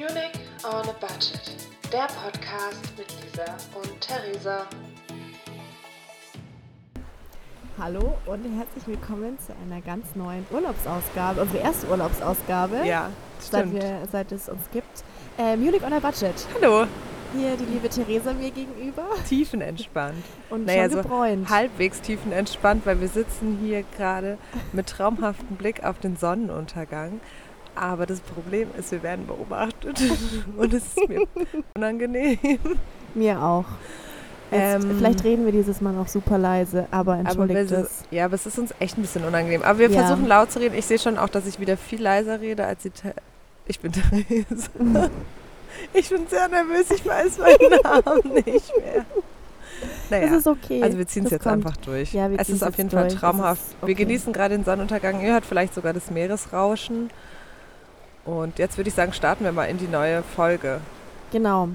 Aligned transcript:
Munich 0.00 0.32
on 0.64 0.88
a 0.88 0.92
Budget, 0.98 1.68
der 1.92 2.06
Podcast 2.06 2.96
mit 2.96 3.06
Lisa 3.20 3.44
und 3.74 4.00
Theresa. 4.00 4.64
Hallo 7.78 8.16
und 8.24 8.42
herzlich 8.56 8.86
willkommen 8.86 9.38
zu 9.38 9.52
einer 9.62 9.82
ganz 9.82 10.06
neuen 10.14 10.46
Urlaubsausgabe, 10.50 11.42
unsere 11.42 11.62
erste 11.62 11.86
Urlaubsausgabe, 11.88 12.86
Ja, 12.86 13.10
seit, 13.40 13.66
stimmt. 13.66 13.82
wir, 13.82 13.98
seit 14.10 14.32
es 14.32 14.48
uns 14.48 14.62
gibt. 14.72 15.04
Äh, 15.36 15.56
Munich 15.56 15.82
on 15.82 15.92
a 15.92 15.98
Budget. 15.98 16.46
Hallo, 16.54 16.86
Hier 17.36 17.56
die 17.58 17.64
liebe 17.66 17.90
Theresa 17.90 18.32
mir 18.32 18.50
gegenüber 18.52 19.04
tiefenentspannt. 19.28 20.24
und 20.50 20.64
Naja, 20.64 20.84
schon 20.84 20.92
so 20.92 21.02
gebräunt. 21.02 21.50
halbwegs 21.50 22.00
tiefenentspannt, 22.00 22.86
weil 22.86 23.02
wir 23.02 23.08
sitzen 23.08 23.58
hier 23.62 23.84
gerade 23.98 24.38
mit 24.72 24.86
traumhaftem 24.86 25.56
Blick 25.58 25.84
auf 25.84 25.98
den 25.98 26.16
Sonnenuntergang. 26.16 27.20
Aber 27.74 28.06
das 28.06 28.20
Problem 28.20 28.68
ist, 28.78 28.92
wir 28.92 29.02
werden 29.02 29.26
beobachtet 29.26 30.00
und 30.56 30.72
es 30.74 30.82
ist 30.96 31.08
mir 31.08 31.22
unangenehm. 31.76 32.38
Mir 33.14 33.40
auch. 33.42 33.64
Jetzt, 34.50 34.84
Ähm, 34.84 34.96
vielleicht 34.98 35.22
reden 35.24 35.44
wir 35.44 35.52
dieses 35.52 35.80
Mal 35.80 35.92
noch 35.92 36.08
super 36.08 36.36
leise, 36.36 36.86
aber 36.90 37.12
Aber 37.12 37.20
entschuldigt 37.20 37.70
wir, 37.70 37.78
es. 37.78 38.02
ja, 38.10 38.24
aber 38.24 38.34
es 38.34 38.46
ist 38.46 38.58
uns 38.58 38.74
echt 38.80 38.98
ein 38.98 39.02
bisschen 39.02 39.24
unangenehm. 39.24 39.62
Aber 39.62 39.78
wir 39.78 39.90
Ja. 39.90 40.04
versuchen 40.06 40.26
laut 40.26 40.50
zu 40.50 40.58
reden. 40.58 40.74
Ich 40.76 40.86
sehe 40.86 40.98
schon 40.98 41.18
auch, 41.18 41.28
dass 41.28 41.46
ich 41.46 41.60
wieder 41.60 41.76
viel 41.76 42.02
leiser 42.02 42.40
rede 42.40 42.66
als 42.66 42.82
die. 42.82 42.90
Te 42.90 43.14
ich 43.66 43.78
bin 43.78 43.92
Therese. 43.92 44.68
Ich 45.92 46.08
bin 46.10 46.26
sehr 46.28 46.48
nervös, 46.48 46.90
ich 46.90 47.06
weiß 47.06 47.38
meinen 47.38 47.80
Namen 47.82 48.34
nicht 48.34 48.72
mehr. 48.76 49.04
Das 50.10 50.10
Naja, 50.10 50.36
ist 50.36 50.46
okay. 50.48 50.82
also 50.82 50.98
wir 50.98 51.06
ziehen 51.06 51.22
es 51.22 51.30
Das 51.30 51.36
jetzt 51.38 51.42
kommt. 51.44 51.64
einfach 51.64 51.76
durch. 51.78 52.12
Ja, 52.12 52.28
es 52.36 52.48
ist 52.48 52.62
auf 52.64 52.76
jeden 52.76 52.90
Fall 52.90 53.02
durch. 53.04 53.14
Es 53.14 53.20
traumhaft. 53.20 53.62
ist 53.62 53.76
Wir 53.80 53.84
okay. 53.84 53.94
genießen 53.94 54.32
gerade 54.32 54.56
den 54.56 54.64
Sonnenuntergang. 54.64 55.20
Ihr 55.20 55.32
hört 55.32 55.46
vielleicht 55.46 55.74
sogar 55.74 55.92
das 55.92 56.10
Meeresrauschen. 56.10 57.10
Und 58.24 58.58
jetzt 58.58 58.76
würde 58.76 58.88
ich 58.88 58.94
sagen, 58.94 59.12
starten 59.12 59.44
wir 59.44 59.52
mal 59.52 59.64
in 59.64 59.78
die 59.78 59.88
neue 59.88 60.22
Folge. 60.22 60.80
Genau. 61.32 61.68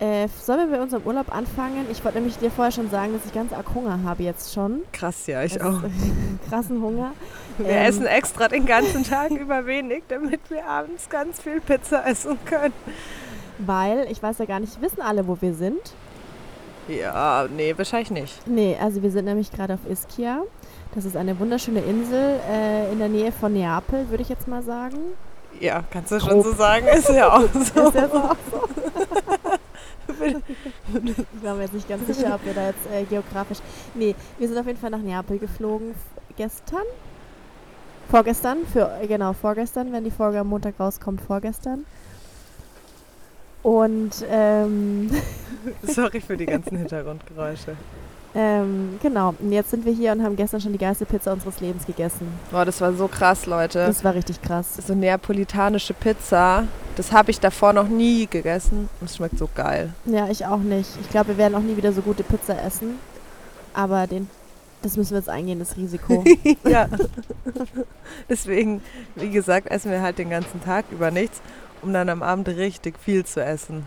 Äh, 0.00 0.26
sollen 0.42 0.68
wir 0.68 0.76
bei 0.78 0.82
unserem 0.82 1.04
Urlaub 1.04 1.32
anfangen? 1.32 1.86
Ich 1.92 2.04
wollte 2.04 2.18
nämlich 2.18 2.36
dir 2.36 2.50
vorher 2.50 2.72
schon 2.72 2.90
sagen, 2.90 3.12
dass 3.12 3.24
ich 3.24 3.32
ganz 3.32 3.52
arg 3.52 3.72
Hunger 3.72 4.00
habe 4.04 4.24
jetzt 4.24 4.52
schon. 4.52 4.80
Krass, 4.92 5.26
ja, 5.28 5.44
ich 5.44 5.54
Das- 5.54 5.62
auch. 5.62 5.80
krassen 6.48 6.82
Hunger. 6.82 7.12
Wir 7.58 7.68
ähm, 7.68 7.86
essen 7.86 8.06
extra 8.06 8.48
den 8.48 8.66
ganzen 8.66 9.04
Tag 9.04 9.30
über 9.40 9.64
wenig, 9.66 10.02
damit 10.08 10.40
wir 10.50 10.66
abends 10.66 11.08
ganz 11.08 11.40
viel 11.40 11.60
Pizza 11.60 12.04
essen 12.04 12.36
können. 12.44 12.72
Weil, 13.58 14.08
ich 14.10 14.20
weiß 14.20 14.38
ja 14.38 14.44
gar 14.46 14.58
nicht, 14.58 14.80
wissen 14.80 15.00
alle, 15.02 15.28
wo 15.28 15.36
wir 15.40 15.54
sind? 15.54 15.92
Ja, 16.88 17.46
nee, 17.54 17.72
wahrscheinlich 17.76 18.10
nicht. 18.10 18.46
Nee, 18.48 18.76
also 18.80 19.02
wir 19.04 19.10
sind 19.12 19.26
nämlich 19.26 19.52
gerade 19.52 19.74
auf 19.74 19.80
Ischia. 19.88 20.42
Das 20.96 21.04
ist 21.04 21.16
eine 21.16 21.38
wunderschöne 21.38 21.78
Insel 21.80 22.40
äh, 22.50 22.90
in 22.92 22.98
der 22.98 23.08
Nähe 23.08 23.30
von 23.30 23.52
Neapel, 23.52 24.10
würde 24.10 24.22
ich 24.22 24.28
jetzt 24.28 24.48
mal 24.48 24.62
sagen. 24.64 24.98
Ja, 25.60 25.84
kannst 25.90 26.12
du 26.12 26.20
schon 26.20 26.30
Grob. 26.30 26.44
so 26.44 26.52
sagen, 26.54 26.86
ist 26.88 27.08
ja 27.08 27.32
auch 27.32 27.40
so. 27.52 27.58
Ist 27.60 27.94
ja 27.94 28.08
so 28.08 28.18
auch 28.18 28.36
so. 28.50 28.68
ich 31.04 31.44
war 31.44 31.54
mir 31.54 31.62
jetzt 31.62 31.74
nicht 31.74 31.88
ganz 31.88 32.06
sicher, 32.06 32.34
ob 32.34 32.44
wir 32.44 32.54
da 32.54 32.66
jetzt 32.68 32.86
äh, 32.92 33.04
geografisch. 33.04 33.58
Nee, 33.94 34.14
wir 34.38 34.48
sind 34.48 34.58
auf 34.58 34.66
jeden 34.66 34.78
Fall 34.78 34.90
nach 34.90 34.98
Neapel 34.98 35.38
geflogen 35.38 35.94
gestern. 36.36 36.82
Vorgestern, 38.10 38.66
für, 38.70 38.98
äh, 39.00 39.06
genau, 39.06 39.32
vorgestern, 39.32 39.92
wenn 39.92 40.04
die 40.04 40.10
Folge 40.10 40.40
am 40.40 40.48
Montag 40.48 40.78
rauskommt, 40.78 41.20
vorgestern. 41.20 41.86
Und 43.62 44.24
ähm, 44.28 45.10
Sorry 45.82 46.20
für 46.20 46.36
die 46.36 46.46
ganzen 46.46 46.76
Hintergrundgeräusche. 46.76 47.76
Ähm, 48.34 48.98
genau, 49.02 49.34
und 49.38 49.52
jetzt 49.52 49.70
sind 49.70 49.84
wir 49.84 49.92
hier 49.92 50.12
und 50.12 50.22
haben 50.22 50.36
gestern 50.36 50.60
schon 50.60 50.72
die 50.72 50.78
geilste 50.78 51.04
Pizza 51.04 51.32
unseres 51.32 51.60
Lebens 51.60 51.84
gegessen. 51.84 52.26
Boah, 52.50 52.64
das 52.64 52.80
war 52.80 52.92
so 52.94 53.06
krass, 53.06 53.44
Leute. 53.44 53.86
Das 53.86 54.02
war 54.04 54.14
richtig 54.14 54.40
krass. 54.40 54.78
so 54.86 54.94
neapolitanische 54.94 55.92
Pizza. 55.92 56.66
Das 56.96 57.12
habe 57.12 57.30
ich 57.30 57.40
davor 57.40 57.74
noch 57.74 57.88
nie 57.88 58.26
gegessen. 58.26 58.88
Und 59.00 59.10
es 59.10 59.16
schmeckt 59.16 59.38
so 59.38 59.48
geil. 59.54 59.92
Ja, 60.06 60.28
ich 60.28 60.46
auch 60.46 60.58
nicht. 60.58 60.90
Ich 61.00 61.10
glaube, 61.10 61.28
wir 61.28 61.38
werden 61.38 61.54
auch 61.54 61.60
nie 61.60 61.76
wieder 61.76 61.92
so 61.92 62.00
gute 62.00 62.22
Pizza 62.22 62.60
essen. 62.62 62.98
Aber 63.74 64.06
den, 64.06 64.30
das 64.80 64.96
müssen 64.96 65.10
wir 65.10 65.18
jetzt 65.18 65.28
eingehen, 65.28 65.58
das 65.58 65.76
Risiko. 65.76 66.24
ja. 66.68 66.88
Deswegen, 68.30 68.80
wie 69.14 69.30
gesagt, 69.30 69.70
essen 69.70 69.90
wir 69.90 70.00
halt 70.00 70.18
den 70.18 70.30
ganzen 70.30 70.62
Tag 70.62 70.86
über 70.90 71.10
nichts, 71.10 71.42
um 71.82 71.92
dann 71.92 72.08
am 72.08 72.22
Abend 72.22 72.48
richtig 72.48 72.98
viel 72.98 73.26
zu 73.26 73.44
essen. 73.44 73.84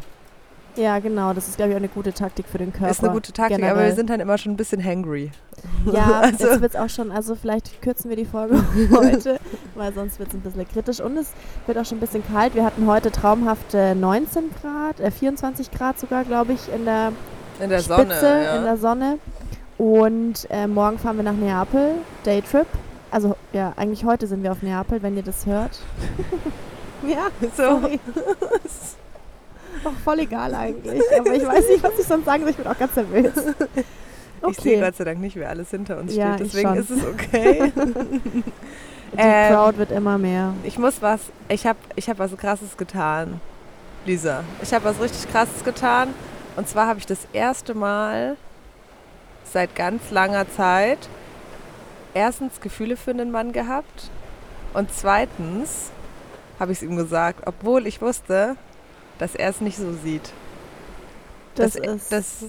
Ja, 0.75 0.99
genau. 0.99 1.33
Das 1.33 1.47
ist, 1.47 1.57
glaube 1.57 1.71
ich, 1.71 1.75
auch 1.75 1.79
eine 1.79 1.87
gute 1.87 2.13
Taktik 2.13 2.45
für 2.47 2.57
den 2.57 2.71
Körper. 2.73 2.89
Ist 2.91 3.03
eine 3.03 3.13
gute 3.13 3.31
Taktik, 3.33 3.57
aber 3.57 3.67
generell. 3.67 3.87
wir 3.89 3.95
sind 3.95 4.09
dann 4.09 4.19
immer 4.19 4.37
schon 4.37 4.53
ein 4.53 4.57
bisschen 4.57 4.83
hangry. 4.83 5.31
Ja, 5.91 6.19
Also- 6.23 6.47
jetzt 6.47 6.61
wird 6.61 6.73
es 6.75 6.79
auch 6.79 6.89
schon, 6.89 7.11
also 7.11 7.35
vielleicht 7.35 7.81
kürzen 7.81 8.09
wir 8.09 8.17
die 8.17 8.25
Folge 8.25 8.55
heute, 8.91 9.39
weil 9.75 9.93
sonst 9.93 10.19
wird 10.19 10.29
es 10.29 10.35
ein 10.35 10.41
bisschen 10.41 10.67
kritisch. 10.67 10.99
Und 10.99 11.17
es 11.17 11.31
wird 11.65 11.77
auch 11.77 11.85
schon 11.85 11.97
ein 11.97 12.01
bisschen 12.01 12.23
kalt. 12.27 12.55
Wir 12.55 12.65
hatten 12.65 12.87
heute 12.87 13.11
traumhafte 13.11 13.95
19 13.95 14.43
Grad, 14.61 14.99
äh, 14.99 15.11
24 15.11 15.71
Grad 15.71 15.99
sogar, 15.99 16.23
glaube 16.23 16.53
ich, 16.53 16.71
in 16.73 16.85
der 16.85 17.11
In 17.59 17.69
der 17.69 17.79
Spitze, 17.79 17.97
Sonne. 18.19 18.43
Ja. 18.43 18.55
in 18.57 18.63
der 18.63 18.77
Sonne. 18.77 19.17
Und 19.77 20.47
äh, 20.49 20.67
morgen 20.67 20.97
fahren 20.99 21.17
wir 21.17 21.23
nach 21.23 21.33
Neapel, 21.33 21.95
Daytrip. 22.23 22.67
Also 23.11 23.35
ja, 23.53 23.73
eigentlich 23.77 24.03
heute 24.05 24.27
sind 24.27 24.43
wir 24.43 24.51
auf 24.51 24.61
Neapel, 24.61 25.01
wenn 25.03 25.15
ihr 25.17 25.23
das 25.23 25.45
hört. 25.45 25.79
ja, 27.07 27.27
so. 27.55 27.81
Doch 29.85 29.93
voll 30.03 30.19
egal 30.19 30.53
eigentlich. 30.53 31.01
Aber 31.17 31.33
ich 31.33 31.45
weiß 31.45 31.69
nicht, 31.69 31.83
was 31.83 31.97
ich 31.97 32.05
sonst 32.05 32.25
sagen 32.25 32.41
soll. 32.41 32.49
Ich 32.51 32.57
bin 32.57 32.67
auch 32.67 32.77
ganz 32.77 32.95
nervös. 32.95 33.31
Ich 34.49 34.57
sehe 34.57 34.73
Okay. 34.77 34.79
Gott 34.81 34.95
sei 34.95 35.03
Dank 35.05 35.19
nicht, 35.21 35.35
wer 35.37 35.49
alles 35.49 35.69
hinter 35.71 35.97
uns 35.97 36.13
Ja, 36.15 36.33
steht. 36.35 36.47
Deswegen 36.47 36.75
ist 36.75 36.89
es 36.91 37.03
okay. 37.05 37.71
Die 39.13 39.17
Ähm, 39.17 39.53
Crowd 39.53 39.77
wird 39.77 39.91
immer 39.91 40.17
mehr. 40.17 40.53
Ich 40.63 40.77
muss 40.77 41.01
was, 41.01 41.21
ich 41.47 41.65
habe 41.65 41.79
ich 41.95 42.09
hab 42.09 42.19
was 42.19 42.35
Krasses 42.35 42.75
getan, 42.77 43.39
Lisa. 44.05 44.43
Ich 44.61 44.73
habe 44.73 44.85
was 44.85 44.99
richtig 44.99 45.31
Krasses 45.31 45.63
getan. 45.63 46.09
Und 46.57 46.67
zwar 46.67 46.87
habe 46.87 46.99
ich 46.99 47.05
das 47.05 47.19
erste 47.33 47.73
Mal 47.73 48.35
seit 49.51 49.75
ganz 49.75 50.11
langer 50.11 50.49
Zeit 50.51 50.97
erstens 52.13 52.59
Gefühle 52.61 52.97
für 52.97 53.11
einen 53.11 53.31
Mann 53.31 53.51
gehabt 53.51 54.09
und 54.73 54.89
zweitens 54.93 55.91
habe 56.59 56.71
ich 56.71 56.79
es 56.79 56.83
ihm 56.83 56.95
gesagt, 56.97 57.41
obwohl 57.45 57.87
ich 57.87 58.01
wusste, 58.01 58.55
dass 59.17 59.35
er 59.35 59.49
es 59.49 59.61
nicht 59.61 59.77
so 59.77 59.93
sieht. 59.93 60.33
Das, 61.55 61.73
das, 61.73 61.85
ist. 61.85 62.11
das, 62.11 62.45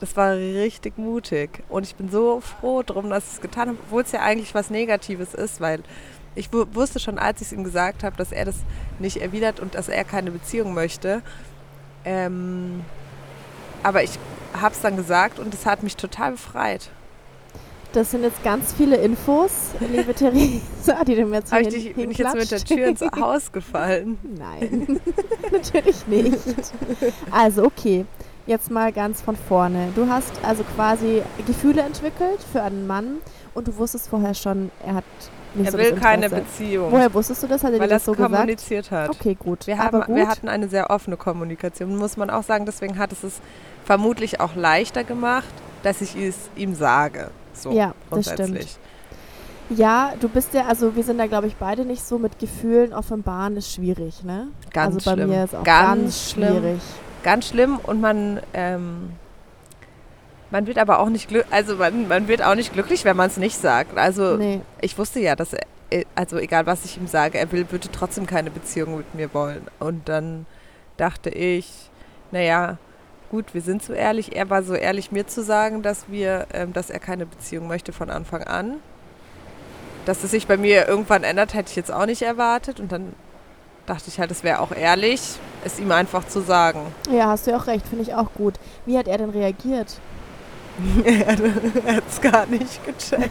das 0.00 0.16
war 0.16 0.34
richtig 0.34 0.98
mutig. 0.98 1.62
Und 1.68 1.84
ich 1.86 1.94
bin 1.94 2.10
so 2.10 2.40
froh 2.40 2.82
drum, 2.82 3.08
dass 3.10 3.26
ich 3.26 3.32
es 3.34 3.40
getan 3.40 3.68
habe, 3.68 3.78
obwohl 3.86 4.02
es 4.02 4.12
ja 4.12 4.20
eigentlich 4.20 4.54
was 4.54 4.70
Negatives 4.70 5.34
ist, 5.34 5.60
weil 5.60 5.82
ich 6.34 6.52
wu- 6.52 6.66
wusste 6.72 6.98
schon, 7.00 7.18
als 7.18 7.40
ich 7.40 7.48
es 7.48 7.52
ihm 7.52 7.64
gesagt 7.64 8.04
habe, 8.04 8.16
dass 8.16 8.32
er 8.32 8.44
das 8.44 8.56
nicht 8.98 9.18
erwidert 9.18 9.60
und 9.60 9.74
dass 9.74 9.88
er 9.88 10.04
keine 10.04 10.30
Beziehung 10.30 10.74
möchte. 10.74 11.22
Ähm, 12.04 12.84
aber 13.82 14.02
ich 14.02 14.18
habe 14.60 14.74
es 14.74 14.80
dann 14.80 14.96
gesagt 14.96 15.38
und 15.38 15.54
es 15.54 15.66
hat 15.66 15.82
mich 15.82 15.96
total 15.96 16.32
befreit. 16.32 16.90
Das 17.92 18.10
sind 18.10 18.22
jetzt 18.22 18.42
ganz 18.42 18.72
viele 18.72 18.96
Infos, 18.96 19.50
liebe 19.80 20.14
Theresa, 20.14 21.04
die 21.06 21.14
du 21.14 21.26
mir 21.26 21.36
jetzt 21.36 21.52
Hab 21.52 21.60
hier 21.60 21.68
ich 21.68 21.84
dich, 21.84 21.94
bin 21.94 22.10
ich 22.10 22.18
jetzt 22.18 22.34
mit 22.34 22.50
der. 22.50 22.58
Tür 22.64 22.86
ins 22.86 23.00
Haus 23.20 23.52
gefallen? 23.52 24.18
Nein, 24.22 25.00
natürlich 25.52 26.06
nicht. 26.06 26.38
Also 27.30 27.64
okay, 27.64 28.06
jetzt 28.46 28.70
mal 28.70 28.92
ganz 28.92 29.20
von 29.20 29.36
vorne. 29.36 29.88
Du 29.94 30.08
hast 30.08 30.32
also 30.42 30.64
quasi 30.76 31.22
Gefühle 31.46 31.82
entwickelt 31.82 32.40
für 32.52 32.62
einen 32.62 32.86
Mann 32.86 33.18
und 33.54 33.68
du 33.68 33.76
wusstest 33.76 34.08
vorher 34.08 34.34
schon, 34.34 34.70
er 34.86 34.94
hat 34.94 35.04
nicht 35.54 35.66
Er 35.66 35.72
so 35.72 35.78
will 35.78 35.90
das 35.90 36.00
keine. 36.00 36.30
Beziehung, 36.30 36.90
Woher 36.90 37.12
wusstest 37.12 37.42
du 37.42 37.46
das? 37.46 37.62
Hat 37.62 37.74
er 37.74 37.80
weil 37.80 37.88
das 37.88 38.02
es 38.02 38.06
so 38.06 38.12
gesagt? 38.12 38.32
kommuniziert 38.32 38.90
hat. 38.90 39.10
Okay, 39.10 39.36
gut. 39.38 39.66
Wir, 39.66 39.76
haben, 39.78 40.00
gut. 40.00 40.16
wir 40.16 40.26
hatten 40.28 40.48
eine 40.48 40.68
sehr 40.68 40.88
offene 40.90 41.16
Kommunikation, 41.18 41.96
muss 41.96 42.16
man 42.16 42.30
auch 42.30 42.42
sagen. 42.42 42.64
Deswegen 42.64 42.98
hat 42.98 43.12
es 43.12 43.22
es 43.22 43.40
vermutlich 43.84 44.40
auch 44.40 44.54
leichter 44.54 45.04
gemacht, 45.04 45.52
dass 45.82 46.00
ich 46.00 46.16
es 46.16 46.36
ihm 46.56 46.74
sage. 46.74 47.30
So 47.62 47.70
Ja, 47.72 47.94
das 48.10 48.26
grundsätzlich. 48.26 48.76
Ja, 49.70 50.12
du 50.20 50.28
bist 50.28 50.52
ja, 50.54 50.66
also 50.66 50.94
wir 50.96 51.02
sind 51.04 51.18
da 51.18 51.26
glaube 51.26 51.46
ich 51.46 51.56
beide 51.56 51.84
nicht 51.84 52.02
so 52.04 52.18
mit 52.18 52.38
Gefühlen 52.38 52.92
offenbaren 52.92 53.56
ist 53.56 53.72
schwierig, 53.72 54.22
ne? 54.24 54.48
Ganz 54.72 54.96
also 54.96 55.10
bei 55.10 55.16
schlimm. 55.16 55.30
mir 55.30 55.44
ist 55.44 55.54
auch 55.54 55.64
Ganz 55.64 56.00
ganz, 56.02 56.30
schlimm. 56.30 56.48
schwierig. 56.58 56.80
Ganz 57.22 57.48
schlimm 57.48 57.78
und 57.82 58.00
man, 58.00 58.40
ähm, 58.52 59.12
man 60.50 60.66
wird 60.66 60.76
aber 60.78 60.98
auch 60.98 61.08
nicht 61.08 61.28
glücklich, 61.28 61.52
also 61.52 61.76
man, 61.76 62.08
man 62.08 62.28
wird 62.28 62.42
auch 62.42 62.54
nicht 62.54 62.72
glücklich, 62.72 63.04
wenn 63.04 63.16
man 63.16 63.28
es 63.28 63.36
nicht 63.38 63.56
sagt. 63.56 63.96
Also 63.96 64.36
Nee. 64.36 64.60
ich 64.80 64.98
wusste 64.98 65.20
ja, 65.20 65.36
dass 65.36 65.52
er, 65.54 65.64
äh, 65.90 66.04
also 66.14 66.36
egal 66.36 66.66
was 66.66 66.84
ich 66.84 66.98
ihm 66.98 67.06
sage, 67.06 67.38
er 67.38 67.50
will, 67.52 67.66
würde 67.70 67.88
trotzdem 67.90 68.26
keine 68.26 68.50
Beziehung 68.50 68.96
mit 68.98 69.14
mir 69.14 69.32
wollen. 69.32 69.66
Und 69.78 70.08
dann 70.08 70.44
dachte 70.98 71.30
ich, 71.30 71.90
naja, 72.32 72.76
gut, 73.32 73.54
wir 73.54 73.62
sind 73.62 73.82
so 73.82 73.94
ehrlich. 73.94 74.36
Er 74.36 74.50
war 74.50 74.62
so 74.62 74.74
ehrlich, 74.74 75.10
mir 75.10 75.26
zu 75.26 75.42
sagen, 75.42 75.82
dass 75.82 76.04
wir, 76.08 76.46
ähm, 76.52 76.74
dass 76.74 76.90
er 76.90 77.00
keine 77.00 77.24
Beziehung 77.24 77.66
möchte 77.66 77.92
von 77.92 78.10
Anfang 78.10 78.44
an. 78.44 78.74
Dass 80.04 80.22
es 80.22 80.32
sich 80.32 80.46
bei 80.46 80.58
mir 80.58 80.86
irgendwann 80.86 81.24
ändert, 81.24 81.54
hätte 81.54 81.70
ich 81.70 81.76
jetzt 81.76 81.90
auch 81.90 82.04
nicht 82.04 82.20
erwartet. 82.20 82.78
Und 82.78 82.92
dann 82.92 83.14
dachte 83.86 84.04
ich 84.08 84.20
halt, 84.20 84.30
es 84.30 84.44
wäre 84.44 84.60
auch 84.60 84.72
ehrlich, 84.72 85.38
es 85.64 85.80
ihm 85.80 85.90
einfach 85.92 86.28
zu 86.28 86.40
sagen. 86.40 86.80
Ja, 87.10 87.28
hast 87.28 87.46
du 87.46 87.52
ja 87.52 87.56
auch 87.56 87.66
recht, 87.66 87.86
finde 87.86 88.02
ich 88.04 88.14
auch 88.14 88.34
gut. 88.34 88.54
Wie 88.84 88.98
hat 88.98 89.08
er 89.08 89.16
denn 89.16 89.30
reagiert? 89.30 89.98
er 91.04 91.96
hat 91.96 92.04
es 92.08 92.20
gar 92.20 92.46
nicht 92.46 92.80
gecheckt. 92.84 93.30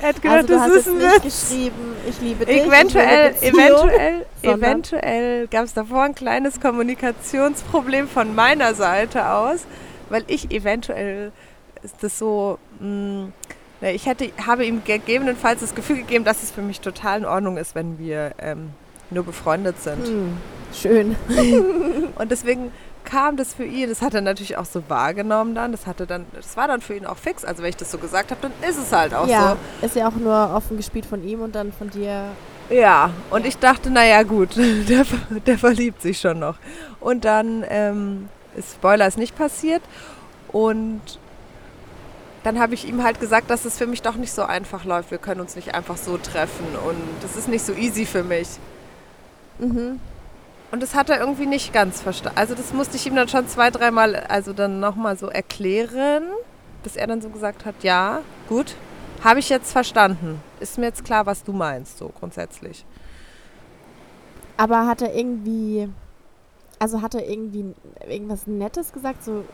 er 0.00 0.08
hat 0.08 0.22
gedacht, 0.22 0.36
also 0.36 0.46
du 0.46 0.52
das 0.52 0.62
hast 0.62 0.74
ist 0.76 0.88
ein 0.88 0.98
nicht 0.98 1.24
Witz. 1.24 1.48
geschrieben, 1.48 1.96
ich 2.08 2.20
liebe 2.20 2.46
dich. 2.46 2.62
Eventuell, 2.64 3.34
eventuell, 3.40 4.26
eventuell 4.42 5.46
gab 5.48 5.64
es 5.64 5.74
davor 5.74 6.02
ein 6.02 6.14
kleines 6.14 6.60
Kommunikationsproblem 6.60 8.08
von 8.08 8.34
meiner 8.34 8.74
Seite 8.74 9.28
aus, 9.30 9.64
weil 10.10 10.24
ich 10.26 10.50
eventuell 10.50 11.32
ist 11.82 12.02
das 12.02 12.18
so, 12.18 12.58
mh, 12.80 13.28
na, 13.80 13.90
ich 13.90 14.06
hätte, 14.06 14.30
habe 14.46 14.64
ihm 14.64 14.82
gegebenenfalls 14.84 15.60
das 15.60 15.74
Gefühl 15.74 15.96
gegeben, 15.98 16.24
dass 16.24 16.42
es 16.42 16.50
für 16.50 16.62
mich 16.62 16.80
total 16.80 17.20
in 17.20 17.24
Ordnung 17.26 17.56
ist, 17.56 17.74
wenn 17.74 17.98
wir 17.98 18.32
ähm, 18.38 18.70
nur 19.10 19.24
befreundet 19.24 19.82
sind. 19.82 20.06
Hm, 20.06 20.36
schön. 20.72 21.16
Und 22.16 22.30
deswegen 22.30 22.72
kam 23.14 23.36
das 23.36 23.54
für 23.54 23.64
ihn, 23.64 23.88
das 23.88 24.02
hat 24.02 24.12
er 24.14 24.20
natürlich 24.22 24.56
auch 24.56 24.64
so 24.64 24.82
wahrgenommen 24.88 25.54
dann, 25.54 25.70
das 25.70 25.86
hatte 25.86 26.04
dann, 26.04 26.26
das 26.32 26.56
war 26.56 26.66
dann 26.66 26.80
für 26.80 26.96
ihn 26.96 27.06
auch 27.06 27.16
fix. 27.16 27.44
Also 27.44 27.62
wenn 27.62 27.70
ich 27.70 27.76
das 27.76 27.92
so 27.92 27.98
gesagt 27.98 28.32
habe, 28.32 28.40
dann 28.42 28.52
ist 28.68 28.76
es 28.76 28.90
halt 28.92 29.14
auch 29.14 29.28
ja, 29.28 29.56
ist 29.82 29.94
ja 29.94 30.08
auch 30.08 30.16
nur 30.16 30.52
offen 30.52 30.76
gespielt 30.76 31.06
von 31.06 31.22
ihm 31.22 31.40
und 31.40 31.54
dann 31.54 31.72
von 31.72 31.90
dir. 31.90 32.30
so. 32.68 32.74
Ja, 32.74 33.10
und 33.30 33.46
ich 33.46 33.58
dachte, 33.58 33.90
naja 33.90 34.24
gut, 34.24 34.56
der, 34.56 35.06
der 35.46 35.58
verliebt 35.58 36.02
sich 36.02 36.18
schon 36.18 36.40
noch. 36.40 36.56
Und 36.98 37.24
dann 37.24 37.64
ähm, 37.68 38.28
ist 38.56 38.72
Spoiler 38.74 39.06
ist 39.06 39.18
nicht 39.18 39.36
passiert 39.36 39.82
und 40.48 41.00
dann 42.42 42.58
habe 42.58 42.74
ich 42.74 42.86
ihm 42.86 43.04
halt 43.04 43.20
gesagt, 43.20 43.48
dass 43.48 43.64
es 43.64 43.78
für 43.78 43.86
mich 43.86 44.02
doch 44.02 44.16
nicht 44.16 44.32
so 44.32 44.42
einfach 44.42 44.84
läuft. 44.84 45.12
Wir 45.12 45.18
können 45.18 45.40
uns 45.40 45.54
nicht 45.54 45.72
einfach 45.72 45.96
so 45.96 46.18
treffen 46.18 46.66
und 46.84 46.96
das 47.22 47.36
ist 47.36 47.46
nicht 47.46 47.64
so 47.64 47.74
easy 47.74 48.06
für 48.06 48.24
mich. 48.24 48.48
Mhm. 49.60 50.00
Und 50.74 50.82
das 50.82 50.96
hat 50.96 51.08
er 51.08 51.20
irgendwie 51.20 51.46
nicht 51.46 51.72
ganz 51.72 52.00
verstanden. 52.02 52.36
Also 52.36 52.56
das 52.56 52.72
musste 52.72 52.96
ich 52.96 53.06
ihm 53.06 53.14
dann 53.14 53.28
schon 53.28 53.46
zwei, 53.46 53.70
dreimal, 53.70 54.16
also 54.16 54.52
dann 54.52 54.80
nochmal 54.80 55.16
so 55.16 55.28
erklären, 55.28 56.24
bis 56.82 56.96
er 56.96 57.06
dann 57.06 57.22
so 57.22 57.28
gesagt 57.28 57.64
hat, 57.64 57.76
ja, 57.84 58.22
gut, 58.48 58.74
habe 59.22 59.38
ich 59.38 59.48
jetzt 59.50 59.70
verstanden. 59.70 60.40
Ist 60.58 60.76
mir 60.76 60.86
jetzt 60.86 61.04
klar, 61.04 61.26
was 61.26 61.44
du 61.44 61.52
meinst, 61.52 61.98
so 61.98 62.08
grundsätzlich. 62.08 62.84
Aber 64.56 64.88
hat 64.88 65.00
er 65.00 65.14
irgendwie. 65.14 65.88
Also 66.80 67.02
hat 67.02 67.14
er 67.14 67.24
irgendwie 67.24 67.72
irgendwas 68.08 68.48
Nettes 68.48 68.92
gesagt? 68.92 69.22
So, 69.22 69.44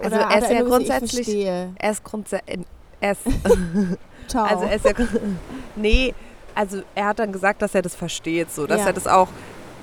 Also 0.00 0.14
er 0.16 0.38
ist 0.38 0.48
ja 0.48 0.62
grundsätzlich- 0.62 1.18
Ich 1.28 1.34
verstehe. 1.34 1.72
Er 1.76 1.90
ist 1.90 2.04
grundsätzlich, 2.04 2.60
er 3.00 3.12
ist, 3.12 3.20
also 4.32 4.64
er 4.64 4.76
ist 4.76 4.84
ja, 4.84 4.92
nee, 5.74 6.14
also 6.54 6.82
er 6.94 7.06
hat 7.06 7.18
dann 7.18 7.32
gesagt, 7.32 7.62
dass 7.62 7.74
er 7.74 7.82
das 7.82 7.96
versteht, 7.96 8.52
so, 8.52 8.68
dass 8.68 8.82
Ja. 8.82 8.86
er 8.86 8.92
das 8.92 9.08
auch 9.08 9.26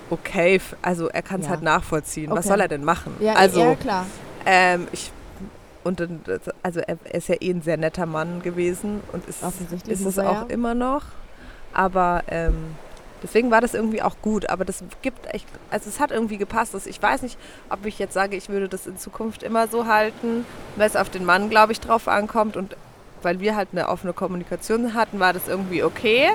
okay, 0.10 0.60
also 0.82 1.08
er 1.10 1.22
kann 1.22 1.40
es 1.42 1.46
Ja. 1.48 1.52
halt 1.52 1.62
nachvollziehen. 1.62 2.30
Was 2.32 2.40
Okay. 2.40 2.48
soll 2.50 2.62
er 2.62 2.68
denn 2.68 2.84
machen? 2.84 3.16
ja, 3.20 3.34
also, 3.34 3.62
ja, 3.62 3.76
klar. 3.76 4.06
Ähm, 4.46 4.88
ich, 4.92 5.12
und 5.84 6.02
also 6.64 6.80
er, 6.82 6.98
er 7.04 7.16
ist 7.16 7.30
ja 7.30 7.36
eh 7.40 7.52
ein 7.52 7.62
sehr 7.62 7.78
netter 7.78 8.06
Mann 8.06 8.42
gewesen 8.42 9.02
und 9.12 9.28
ist, 9.28 9.44
ist 9.88 10.06
es 10.06 10.20
auch 10.20 10.42
ja. 10.42 10.46
immer 10.50 10.74
noch. 10.76 11.04
Aber 11.74 12.24
ähm, 12.30 12.76
deswegen 13.24 13.50
war 13.52 13.62
das 13.62 13.74
irgendwie 13.74 14.02
auch 14.02 14.16
gut. 14.22 14.50
Aber 14.50 14.66
das 14.66 14.84
gibt 15.02 15.34
echt, 15.34 15.48
also 15.70 15.90
es 15.90 16.00
hat 16.00 16.12
irgendwie 16.12 16.38
gepasst. 16.38 16.74
Also 16.76 16.90
ich 16.90 17.02
weiß 17.02 17.22
nicht, 17.22 17.38
ob 17.70 17.86
ich 17.86 17.98
jetzt 18.00 18.14
sage, 18.14 18.36
ich 18.36 18.50
würde 18.50 18.68
das 18.68 18.88
in 18.88 18.98
Zukunft 18.98 19.44
immer 19.44 19.68
so 19.68 19.86
halten, 19.88 20.46
weil 20.76 20.88
es 20.88 20.96
auf 20.96 21.10
den 21.10 21.26
Mann, 21.26 21.50
glaube 21.50 21.72
ich, 21.72 21.80
drauf 21.80 22.08
ankommt 22.08 22.58
und 22.58 22.76
weil 23.22 23.40
wir 23.40 23.56
halt 23.56 23.70
eine 23.72 23.88
offene 23.90 24.14
Kommunikation 24.14 24.94
hatten, 24.94 25.20
war 25.20 25.34
das 25.34 25.48
irgendwie 25.48 25.84
okay. 25.84 26.30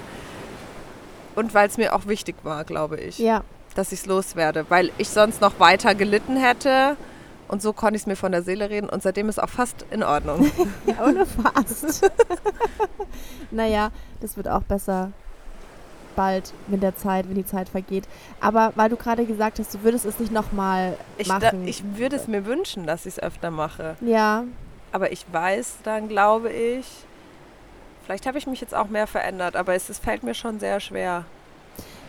Und 1.35 1.53
weil 1.55 1.67
es 1.69 1.77
mir 1.79 1.95
auch 1.95 2.07
wichtig 2.07 2.37
war, 2.45 2.65
glaube 2.65 2.97
ich 2.99 3.19
Ja, 3.19 3.43
dass 3.75 3.93
ich 3.93 4.01
es 4.01 4.07
loswerde, 4.07 4.67
weil 4.69 4.91
ich 4.99 5.09
sonst 5.09 5.41
noch 5.41 5.59
weiter 5.61 5.95
gelitten 5.95 6.37
hätte. 6.37 6.97
Und 7.47 7.61
so 7.61 7.73
konnte 7.73 7.97
ich 7.97 8.03
es 8.03 8.07
mir 8.07 8.17
von 8.17 8.33
der 8.33 8.43
Seele 8.43 8.71
reden 8.71 8.89
und 8.89 9.03
seitdem 9.03 9.29
ist 9.29 9.41
auch 9.41 9.49
fast 9.51 9.85
in 9.91 10.03
Ordnung. 10.03 10.51
ja 10.87 11.05
ohne 11.05 11.27
fast. 11.27 12.11
naja, 13.51 13.91
das 14.21 14.37
wird 14.37 14.49
auch 14.49 14.63
besser 14.63 15.13
bald 16.17 16.55
mit 16.69 16.83
der 16.83 16.97
Zeit, 16.97 17.29
wenn 17.29 17.35
die 17.35 17.45
Zeit 17.45 17.69
vergeht. 17.69 18.05
Aber 18.41 18.73
weil 18.77 18.89
du 18.89 18.97
gerade 18.97 19.27
gesagt 19.27 19.59
hast, 19.59 19.75
du 19.75 19.83
würdest 19.83 20.05
es 20.07 20.19
nicht 20.19 20.33
nochmal 20.33 20.97
Ich, 21.19 21.29
machen. 21.29 21.67
ich 21.67 21.83
würde 21.97 22.17
es 22.17 22.29
mir 22.29 22.47
wünschen, 22.47 22.87
dass 22.87 23.05
ich 23.05 23.15
es 23.15 23.23
öfter 23.23 23.51
mache. 23.51 23.97
ja, 24.01 24.45
Aber 24.93 25.11
ich 25.13 25.27
weiß 25.31 25.79
dann, 25.83 26.09
glaube 26.09 26.51
ich, 26.51 26.87
vielleicht 28.07 28.27
habe 28.27 28.39
ich 28.39 28.47
mich 28.47 28.61
jetzt 28.61 28.75
auch 28.75 28.89
mehr 28.89 29.07
verändert, 29.09 29.57
aber 29.57 29.75
es, 29.75 29.89
es 29.89 29.99
fällt 29.99 30.23
mir 30.23 30.35
schon 30.35 30.61
sehr 30.61 30.79
schwer. 30.81 31.25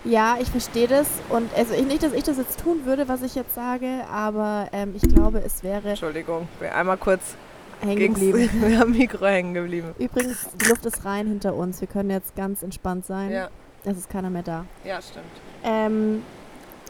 Ja, 0.05 0.37
ich 0.39 0.49
verstehe 0.49 0.87
das. 0.87 1.07
Und 1.29 1.49
also 1.55 1.73
ich, 1.73 1.85
nicht, 1.85 2.03
dass 2.03 2.13
ich 2.13 2.23
das 2.23 2.37
jetzt 2.37 2.59
tun 2.59 2.85
würde, 2.85 3.07
was 3.07 3.21
ich 3.23 3.35
jetzt 3.35 3.55
sage, 3.55 3.87
aber 4.11 4.67
ähm, 4.71 4.93
ich 4.95 5.01
glaube, 5.01 5.39
es 5.43 5.63
wäre 5.63 5.89
Entschuldigung, 5.89 6.47
wir 6.59 6.75
einmal 6.75 6.97
kurz 6.97 7.21
hängen 7.81 8.13
geblieben. 8.13 8.49
wir 8.61 8.79
haben 8.79 8.91
Mikro 8.91 9.25
hängen 9.25 9.53
geblieben. 9.55 9.95
Übrigens, 9.97 10.47
die 10.61 10.69
Luft 10.69 10.85
ist 10.85 11.03
rein 11.05 11.27
hinter 11.27 11.55
uns. 11.55 11.81
Wir 11.81 11.87
können 11.87 12.11
jetzt 12.11 12.35
ganz 12.35 12.61
entspannt 12.61 13.05
sein. 13.05 13.31
Ja, 13.31 13.49
Es 13.83 13.97
ist 13.97 14.09
keiner 14.09 14.29
mehr 14.29 14.43
da. 14.43 14.65
ja, 14.83 15.01
stimmt. 15.01 15.25
Ähm, 15.63 16.21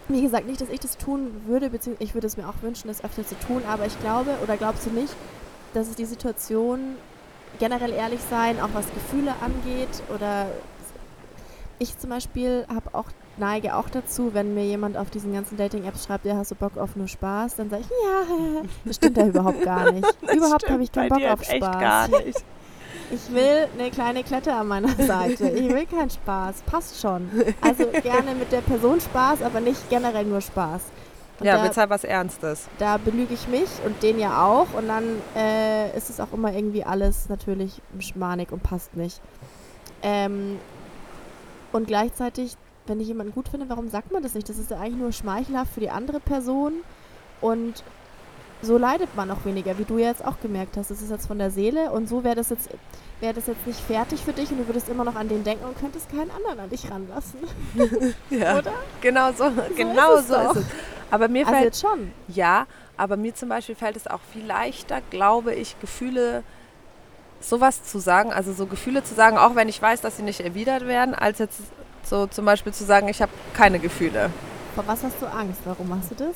wie 0.09 0.21
gesagt, 0.21 0.45
nicht, 0.45 0.62
dass 0.62 0.69
ich 0.69 0.79
das 0.81 0.97
tun 0.97 1.31
würde, 1.47 1.69
beziehungsweise 1.69 2.03
ich 2.03 2.13
würde 2.13 2.27
es 2.27 2.38
mir 2.38 2.47
auch 2.47 2.62
wünschen, 2.62 2.89
das 2.89 3.03
öfter 3.03 3.25
zu 3.25 3.35
tun, 3.39 3.63
aber 3.67 3.85
ich 3.88 4.00
glaube, 4.01 4.31
oder 4.44 4.56
glaubst 4.57 4.85
du 4.85 4.91
nicht, 4.91 5.15
dass 5.73 5.88
es 5.88 5.95
die 5.95 6.06
Situation 6.06 6.95
generell 7.57 7.91
ehrlich 7.91 8.19
sein, 8.29 8.59
auch 8.59 8.69
was 8.73 8.85
Gefühle 8.94 9.33
angeht, 9.41 9.89
oder 10.13 10.47
ich 11.80 11.98
zum 11.98 12.10
Beispiel 12.10 12.66
habe 12.74 12.94
auch 12.94 13.06
neige 13.38 13.75
auch 13.75 13.89
dazu, 13.89 14.33
wenn 14.33 14.54
mir 14.54 14.66
jemand 14.66 14.98
auf 14.98 15.10
diesen 15.10 15.33
ganzen 15.33 15.57
Dating-Apps 15.57 16.06
schreibt, 16.06 16.25
ja, 16.25 16.36
hast 16.38 16.51
du 16.51 16.56
Bock 16.56 16.77
auf 16.77 16.95
nur 16.95 17.07
Spaß, 17.07 17.56
dann 17.56 17.69
sage 17.69 17.83
ich, 17.83 17.89
ja, 17.89 18.62
das 18.86 18.95
stimmt 18.95 19.18
ja 19.18 19.27
überhaupt 19.27 19.62
gar 19.63 19.92
nicht. 19.94 20.06
überhaupt 20.33 20.69
habe 20.69 20.83
ich 20.83 20.92
keinen 20.92 21.10
Bock 21.10 21.24
auf 21.24 21.44
Spaß. 21.44 22.10
nicht. 22.25 22.44
Ich 23.12 23.31
will 23.33 23.68
eine 23.77 23.92
kleine 23.92 24.24
Klette 24.24 24.51
an 24.54 24.68
meiner 24.68 24.89
Seite. 24.95 25.50
Ich 25.50 25.69
will 25.69 25.86
keinen 25.86 26.10
Spaß. 26.10 26.63
Passt 26.66 27.00
schon. 27.00 27.30
Also 27.62 27.86
gerne 28.01 28.33
mit 28.33 28.51
der 28.51 28.62
Person 28.62 29.00
Spaß, 29.00 29.44
aber 29.44 29.60
nicht 29.60 29.89
generell 29.92 30.25
nur 30.25 30.42
Spaß. 30.42 30.81
Und 31.39 31.45
Ja, 31.45 31.57
da, 31.57 31.63
willst 31.63 31.77
halt 31.77 31.89
was 31.92 32.04
Ernstes. 32.04 32.68
da 32.80 32.98
belüge 32.98 33.33
ich 33.36 33.48
mich 33.48 33.69
und 33.86 34.01
den 34.01 34.18
ja 34.18 34.44
auch. 34.44 34.74
Und 34.74 34.88
dann 34.88 35.04
äh, 35.36 35.95
ist 35.95 36.10
es 36.10 36.19
auch 36.19 36.31
immer 36.33 36.51
irgendwie 36.54 36.83
alles 36.83 37.30
natürlich 37.30 37.80
schmanig 38.00 38.51
und 38.51 38.63
passt 38.63 38.95
nicht. 38.95 39.22
Ähm, 40.01 40.57
und 41.75 41.88
gleichzeitig, 41.88 42.56
wenn 42.88 43.01
ich 43.01 43.07
jemanden 43.07 43.33
gut 43.33 43.50
finde, 43.50 43.68
warum 43.68 43.89
sagt 43.89 44.12
man 44.12 44.24
das 44.24 44.33
nicht? 44.33 44.48
Das 44.48 44.57
ist 44.57 44.72
ja 44.72 44.77
eigentlich 44.77 44.95
nur 45.01 45.12
schmeichelhaft 45.12 45.74
für 45.74 45.81
die 45.81 45.89
andere 45.89 46.22
Person. 46.22 46.74
Und 47.42 47.83
so 48.62 48.77
leidet 48.77 49.13
man 49.16 49.30
auch 49.30 49.44
weniger, 49.44 49.77
wie 49.77 49.83
du 49.83 49.98
ja 49.98 50.07
jetzt 50.07 50.24
auch 50.24 50.39
gemerkt 50.39 50.77
hast. 50.77 50.89
Das 50.89 51.01
ist 51.01 51.12
jetzt 51.12 51.27
von 51.27 51.38
der 51.38 51.51
Seele 51.51 51.92
und 51.92 52.07
so 52.07 52.24
wäre 52.24 52.36
das 52.36 52.50
jetzt 52.50 52.69
wäre 53.19 53.33
das 53.33 53.48
jetzt 53.48 53.66
nicht 53.68 53.80
fertig 53.80 54.22
für 54.22 54.33
dich 54.33 54.51
und 54.51 54.57
du 54.57 54.68
würdest 54.68 54.89
immer 54.89 55.04
noch 55.04 55.16
an 55.16 55.27
den 55.27 55.44
denken 55.44 55.66
und 55.66 55.77
könntest 55.80 56.10
keinen 56.10 56.31
anderen 56.31 56.60
an 56.60 56.69
dich 56.69 56.89
ranlassen. 56.89 57.39
Ja, 58.30 58.57
Oder? 58.57 58.72
genau 59.01 59.32
so, 59.32 59.46
genau 59.75 60.15
ist 60.15 60.27
so 60.27 60.36
ist 60.36 60.55
es. 60.58 60.65
Aber 61.12 61.27
mir 61.27 61.46
Also 61.46 61.51
fällt 61.53 61.65
jetzt 61.65 61.82
schon. 61.82 62.12
Ja, 62.27 62.67
aber 62.98 63.17
mir 63.17 63.34
zum 63.36 63.50
Beispiel 63.50 63.75
fällt 63.75 63.96
es 63.96 64.08
auch 64.08 64.20
viel 64.32 64.46
leichter, 64.46 65.01
glaube 65.10 65.53
ich, 65.53 65.79
Gefühle 65.79 66.44
sowas 67.39 67.84
zu 67.84 68.00
sagen, 68.00 68.32
also 68.34 68.54
so 68.54 68.65
Gefühle 68.65 69.04
zu 69.04 69.13
sagen, 69.13 69.38
auch 69.38 69.56
wenn 69.56 69.70
ich 69.70 69.82
weiß, 69.82 70.01
dass 70.01 70.18
sie 70.18 70.24
nicht 70.24 70.42
erwidert 70.42 70.88
werden, 70.88 71.13
als 71.13 71.39
jetzt 71.39 71.60
so 72.04 72.27
zum 72.27 72.46
Beispiel 72.46 72.74
zu 72.74 72.84
sagen, 72.84 73.08
ich 73.08 73.22
habe 73.22 73.32
keine 73.54 73.80
Gefühle. 73.80 74.30
Vor 74.74 74.86
was 74.88 75.04
hast 75.04 75.22
du 75.22 75.25
Angst? 75.25 75.62
Warum 75.65 75.89
machst 75.89 76.12
du 76.12 76.15
das? 76.15 76.36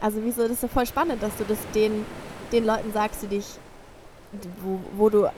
Also 0.00 0.18
wieso, 0.22 0.42
das 0.42 0.52
ist 0.52 0.62
ja 0.62 0.68
voll 0.68 0.86
spannend, 0.86 1.22
dass 1.22 1.36
du 1.36 1.44
das 1.44 1.58
den, 1.74 2.04
den 2.50 2.64
Leuten 2.64 2.92
sagst, 2.92 3.22
die 3.22 3.28
dich, 3.28 3.46
wo, 4.62 4.80
wo 4.96 5.08
du 5.08 5.28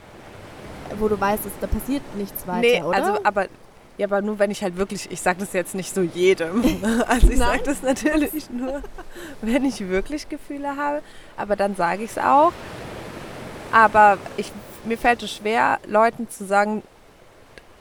wo 0.99 1.08
du 1.08 1.18
weißt, 1.18 1.44
dass 1.44 1.52
da 1.61 1.66
passiert 1.66 2.02
nichts 2.16 2.46
weiter, 2.46 2.61
nee, 2.61 2.82
oder? 2.82 2.96
also 2.96 3.18
aber 3.25 3.46
ja, 3.96 4.06
aber 4.06 4.23
nur 4.23 4.40
wenn 4.40 4.50
ich 4.50 4.62
halt 4.62 4.76
wirklich, 4.76 5.11
ich 5.11 5.20
sage 5.20 5.38
das 5.38 5.52
jetzt 5.52 5.75
nicht 5.75 5.94
so 5.94 6.02
jedem. 6.02 6.64
Also 7.06 7.28
ich 7.28 7.38
sage 7.38 7.62
das 7.64 7.82
natürlich 7.82 8.50
nur, 8.50 8.82
wenn 9.40 9.64
ich 9.64 9.88
wirklich 9.88 10.28
Gefühle 10.28 10.76
habe. 10.76 11.00
Aber 11.37 11.54
dann 11.54 11.76
sage 11.76 12.02
ich 12.02 12.11
es 12.11 12.18
auch. 12.18 12.52
Aber 13.70 14.18
ich, 14.37 14.50
mir 14.86 14.98
fällt 14.98 15.22
es 15.22 15.32
schwer, 15.34 15.78
Leuten 15.86 16.28
zu 16.28 16.44
sagen, 16.44 16.82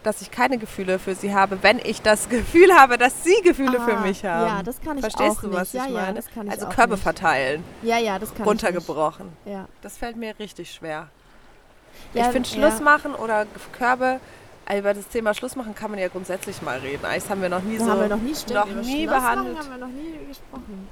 dass 0.03 0.21
ich 0.21 0.31
keine 0.31 0.57
Gefühle 0.57 0.99
für 0.99 1.15
sie 1.15 1.33
habe, 1.33 1.59
wenn 1.61 1.79
ich 1.79 2.01
das 2.01 2.27
Gefühl 2.37 2.73
habe, 2.75 2.97
dass 2.97 3.23
sie 3.23 3.35
Gefühle 3.43 3.79
für 3.79 3.95
Ah, 3.97 4.01
mich 4.01 4.25
haben. 4.25 4.47
Ja, 4.47 4.63
das 4.63 4.81
kann 4.81 4.97
ich 4.97 5.01
Verstehst 5.01 5.37
auch 5.37 5.41
du, 5.41 5.47
nicht. 5.47 5.59
was 5.59 5.73
ich 5.73 5.79
ja, 5.81 5.87
ja, 5.87 5.91
meine? 5.93 6.13
das 6.15 6.25
kann 6.33 6.47
ich 6.47 6.53
also 6.53 6.67
Körbe 6.67 6.93
nicht. 6.93 7.03
verteilen, 7.03 7.63
Ja, 7.81 7.97
ja, 7.97 8.19
das 8.19 8.33
kann 8.35 8.45
runtergebrochen. 8.45 9.29
ich 9.45 9.45
nicht. 9.51 9.57
Ja. 9.57 9.67
Das 9.81 9.97
fällt 9.97 10.17
mir 10.17 10.37
richtig 10.39 10.71
schwer. 10.71 11.07
Ja, 12.13 12.25
ich 12.25 12.31
finde 12.31 12.49
ja. 12.49 12.55
Schluss 12.55 12.81
machen 12.81 13.15
oder 13.15 13.45
Körbe, 13.77 14.19
also 14.65 14.79
über 14.79 14.93
das 14.93 15.07
Thema 15.07 15.33
Schluss 15.33 15.55
machen 15.55 15.73
kann 15.75 15.89
man 15.91 15.99
ja 15.99 16.07
grundsätzlich 16.09 16.61
mal 16.61 16.79
reden. 16.79 17.05
Eigentlich 17.05 17.29
haben 17.29 17.41
wir 17.41 17.49
noch 17.49 17.61
nie 17.61 17.77
Da 17.77 17.85
so. 17.85 17.91
haben 17.91 18.01
wir 18.01 18.07
noch 18.09 18.17
nie, 18.17 18.35
stimmt, 18.35 18.75
noch 18.75 18.83
nie 18.83 19.05
behandelt. 19.07 19.57
haben 19.57 19.69
wir 19.69 19.77
noch 19.77 19.87
nie 19.87 20.19
gesprochen. 20.27 20.87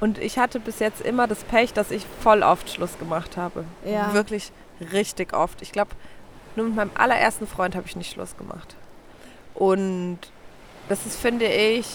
Und 0.00 0.18
ich 0.18 0.38
hatte 0.38 0.60
bis 0.60 0.78
jetzt 0.80 1.00
immer 1.00 1.26
das 1.26 1.42
Pech, 1.44 1.72
dass 1.72 1.90
ich 1.90 2.04
voll 2.22 2.42
oft 2.42 2.68
Schluss 2.70 2.98
gemacht 2.98 3.36
habe. 3.36 3.64
Ja. 3.84 4.12
Wirklich 4.12 4.52
richtig 4.92 5.32
oft. 5.34 5.62
Ich 5.62 5.72
glaube, 5.72 5.90
nur 6.56 6.66
mit 6.66 6.74
meinem 6.76 6.90
allerersten 6.94 7.46
Freund 7.46 7.74
habe 7.74 7.86
ich 7.86 7.96
nicht 7.96 8.12
Schluss 8.12 8.36
gemacht. 8.36 8.76
Und 9.54 10.18
das 10.88 11.06
ist, 11.06 11.16
finde 11.18 11.46
ich, 11.46 11.86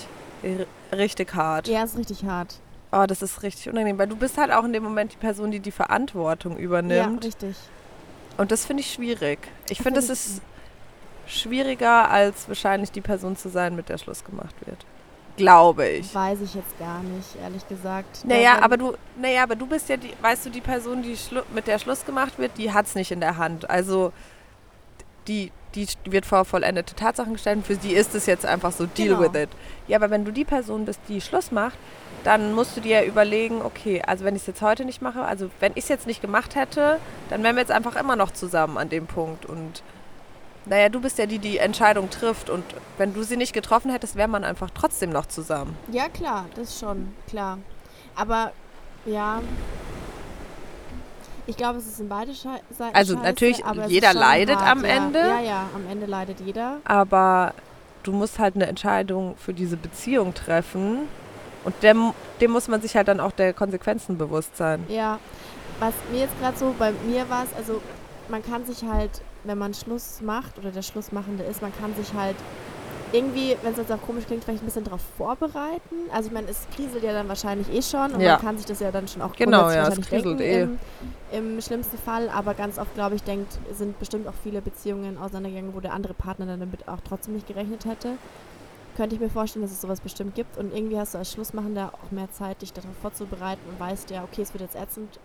richtig 0.91 1.33
hart. 1.35 1.67
Ja, 1.67 1.83
ist 1.83 1.97
richtig 1.97 2.23
hart. 2.25 2.55
Oh, 2.91 3.05
das 3.07 3.21
ist 3.21 3.43
richtig 3.43 3.69
unangenehm, 3.69 3.97
weil 3.99 4.07
du 4.07 4.15
bist 4.15 4.37
halt 4.37 4.51
auch 4.51 4.63
in 4.63 4.73
dem 4.73 4.83
Moment 4.83 5.13
die 5.13 5.17
Person, 5.17 5.51
die 5.51 5.59
die 5.59 5.71
Verantwortung 5.71 6.53
Ja, 6.53 6.59
übernimmt. 6.59 7.23
richtig. 7.23 7.55
Und 8.37 8.51
das 8.51 8.65
finde 8.65 8.81
ich 8.81 8.91
schwierig. 8.91 9.39
Ich 9.69 9.79
finde, 9.81 10.01
find 10.01 10.09
es 10.11 10.27
ist 10.27 10.41
schwieriger, 11.27 12.09
als 12.09 12.47
wahrscheinlich 12.47 12.91
die 12.91 13.01
Person 13.01 13.35
zu 13.35 13.49
sein, 13.49 13.75
mit 13.75 13.89
der 13.89 13.97
Schluss 13.99 14.23
gemacht 14.23 14.55
wird. 14.65 14.85
Glaube 15.39 15.87
ich. 15.87 16.13
Weiß 16.13 16.39
ich 16.41 16.53
jetzt 16.53 16.77
gar 16.77 17.01
nicht, 17.01 17.35
ehrlich 17.41 17.67
gesagt. 17.67 18.23
Naja, 18.25 18.59
aber 18.61 18.77
du, 18.77 18.93
naja, 19.19 19.43
aber 19.43 19.55
du 19.55 19.65
bist 19.65 19.89
ja 19.89 19.97
die, 19.97 20.11
weißt 20.21 20.45
du, 20.45 20.49
die 20.49 20.61
Person, 20.61 21.01
die 21.01 21.17
mit 21.53 21.67
der 21.67 21.79
Schluss 21.79 22.05
gemacht 22.05 22.37
wird, 22.37 22.51
die 22.57 22.71
hat 22.71 22.85
es 22.85 22.95
nicht 22.95 23.11
in 23.11 23.19
der 23.21 23.37
Hand. 23.37 23.69
Also 23.69 24.11
die, 25.27 25.51
die 25.75 25.87
wird 26.05 26.25
vor 26.25 26.45
vollendete 26.45 26.95
Tatsachen 26.95 27.33
gestellt 27.33 27.57
und 27.57 27.67
für 27.67 27.75
die 27.75 27.93
ist 27.93 28.15
es 28.15 28.25
jetzt 28.25 28.45
einfach 28.45 28.71
so, 28.71 28.85
deal 28.85 29.15
Genau. 29.15 29.21
with 29.33 29.41
it. 29.41 29.49
Ja, 29.87 29.97
aber 29.97 30.09
wenn 30.09 30.25
du 30.25 30.31
die 30.31 30.45
Person 30.45 30.85
bist, 30.85 30.99
die 31.07 31.21
Schluss 31.21 31.51
macht, 31.51 31.77
dann 32.23 32.53
musst 32.53 32.75
du 32.75 32.81
dir 32.81 33.03
überlegen, 33.03 33.61
okay, 33.61 34.01
also 34.05 34.25
wenn 34.25 34.35
ich 34.35 34.41
es 34.41 34.47
jetzt 34.47 34.61
heute 34.61 34.83
nicht 34.83 35.01
mache, 35.01 35.21
also 35.23 35.49
wenn 35.59 35.71
ich 35.75 35.83
es 35.83 35.89
jetzt 35.89 36.07
nicht 36.07 36.21
gemacht 36.21 36.55
hätte, 36.55 36.97
dann 37.29 37.43
wären 37.43 37.55
wir 37.55 37.61
jetzt 37.61 37.71
einfach 37.71 37.95
immer 37.95 38.15
noch 38.15 38.31
zusammen 38.31 38.77
an 38.77 38.89
dem 38.89 39.07
Punkt. 39.07 39.45
Und 39.45 39.83
naja, 40.69 40.89
du 40.89 41.01
bist 41.01 41.17
ja 41.17 41.25
die, 41.25 41.39
die 41.39 41.57
Entscheidung 41.57 42.09
trifft 42.09 42.49
und 42.49 42.63
wenn 42.97 43.13
du 43.13 43.23
sie 43.23 43.37
nicht 43.37 43.53
getroffen 43.53 43.91
hättest, 43.91 44.15
wäre 44.15 44.27
man 44.27 44.43
einfach 44.43 44.69
trotzdem 44.69 45.09
noch 45.09 45.25
zusammen. 45.25 45.75
Ja, 45.91 46.09
klar, 46.09 46.45
das 46.55 46.79
schon, 46.79 47.13
klar. 47.27 47.57
Aber 48.15 48.51
ja. 49.05 49.41
Ich 51.47 51.57
glaube, 51.57 51.79
es 51.79 51.87
ist 51.87 51.99
in 51.99 52.07
beide 52.07 52.33
Seiten. 52.33 52.61
Also 52.93 53.15
scheiße, 53.15 53.25
natürlich, 53.25 53.63
jeder 53.87 54.13
leidet 54.13 54.57
hart, 54.57 54.69
am 54.69 54.85
ja. 54.85 54.91
Ende. 54.91 55.19
Ja, 55.19 55.39
ja, 55.39 55.69
am 55.73 55.89
Ende 55.89 56.05
leidet 56.05 56.39
jeder. 56.41 56.77
aber 56.85 57.55
du 58.03 58.11
musst 58.11 58.39
halt 58.39 58.55
eine 58.55 58.67
Entscheidung 58.67 59.35
für 59.37 59.53
diese 59.53 59.75
Beziehung 59.75 60.33
treffen 60.33 61.07
und 61.63 61.81
dem, 61.83 62.13
dem 62.39 62.51
muss 62.51 62.67
man 62.67 62.81
sich 62.81 62.95
halt 62.95 63.07
dann 63.07 63.19
auch 63.19 63.31
der 63.31 63.53
Konsequenzen 63.53 64.17
bewusst 64.17 64.55
sein. 64.55 64.85
Ja. 64.87 65.19
Was 65.79 65.93
mir 66.11 66.21
jetzt 66.21 66.39
gerade 66.39 66.57
so, 66.57 66.75
bei 66.77 66.91
mir 67.07 67.29
war 67.29 67.45
also 67.57 67.81
man 68.29 68.43
kann 68.43 68.65
sich 68.65 68.83
halt, 68.83 69.21
wenn 69.43 69.57
man 69.57 69.73
Schluss 69.73 70.21
macht 70.21 70.57
oder 70.57 70.71
der 70.71 70.81
Schlussmachende 70.81 71.43
ist, 71.43 71.61
man 71.61 71.71
kann 71.79 71.95
sich 71.95 72.13
halt 72.13 72.35
irgendwie, 73.11 73.55
wenn 73.63 73.71
es 73.71 73.77
jetzt 73.77 73.91
auch 73.91 74.01
komisch 74.01 74.25
klingt, 74.25 74.43
vielleicht 74.43 74.61
ein 74.61 74.65
bisschen 74.65 74.83
darauf 74.83 75.01
vorbereiten. 75.17 75.95
Also 76.13 76.27
ich 76.27 76.33
meine, 76.33 76.47
es 76.47 76.67
kriselt 76.75 77.03
ja 77.03 77.11
dann 77.13 77.27
wahrscheinlich 77.27 77.67
eh 77.73 77.81
schon 77.81 78.13
und 78.13 78.21
Ja. 78.21 78.33
man 78.33 78.41
kann 78.41 78.57
sich 78.57 78.65
das 78.67 78.79
ja 78.79 78.91
dann 78.91 79.07
schon 79.07 79.21
auch 79.21 79.35
Genau, 79.35 79.69
ja, 79.69 79.87
es 79.87 79.99
kriselt 80.01 80.39
denken 80.39 80.77
eh. 81.31 81.35
im, 81.37 81.55
im 81.55 81.61
schlimmsten 81.61 81.97
Fall. 81.97 82.29
Aber 82.29 82.53
ganz 82.53 82.77
oft, 82.77 82.93
glaube 82.93 83.15
ich, 83.15 83.23
denkt, 83.23 83.57
sind 83.73 83.97
bestimmt 83.99 84.27
auch 84.27 84.33
viele 84.43 84.61
Beziehungen 84.61 85.17
auseinandergegangen, 85.17 85.73
wo 85.73 85.79
der 85.79 85.93
andere 85.93 86.13
Partner 86.13 86.45
dann 86.45 86.59
damit 86.59 86.87
auch 86.87 86.99
trotzdem 87.07 87.33
nicht 87.33 87.47
gerechnet 87.47 87.85
hätte. 87.85 88.09
Könnte 88.95 89.15
ich 89.15 89.21
mir 89.21 89.29
vorstellen, 89.29 89.63
dass 89.63 89.71
es 89.71 89.81
sowas 89.81 90.01
bestimmt 90.01 90.35
gibt. 90.35 90.57
Und 90.57 90.73
irgendwie 90.75 90.99
hast 90.99 91.13
du 91.13 91.17
als 91.17 91.31
Schlussmachender 91.31 91.93
auch 91.93 92.11
mehr 92.11 92.29
Zeit, 92.31 92.61
dich 92.61 92.73
darauf 92.73 92.91
vorzubereiten 93.01 93.61
und 93.69 93.79
weißt 93.79 94.11
ja, 94.11 94.23
okay, 94.23 94.41
es 94.43 94.53
wird 94.53 94.61
jetzt 94.61 94.75
ätzend. 94.75 95.19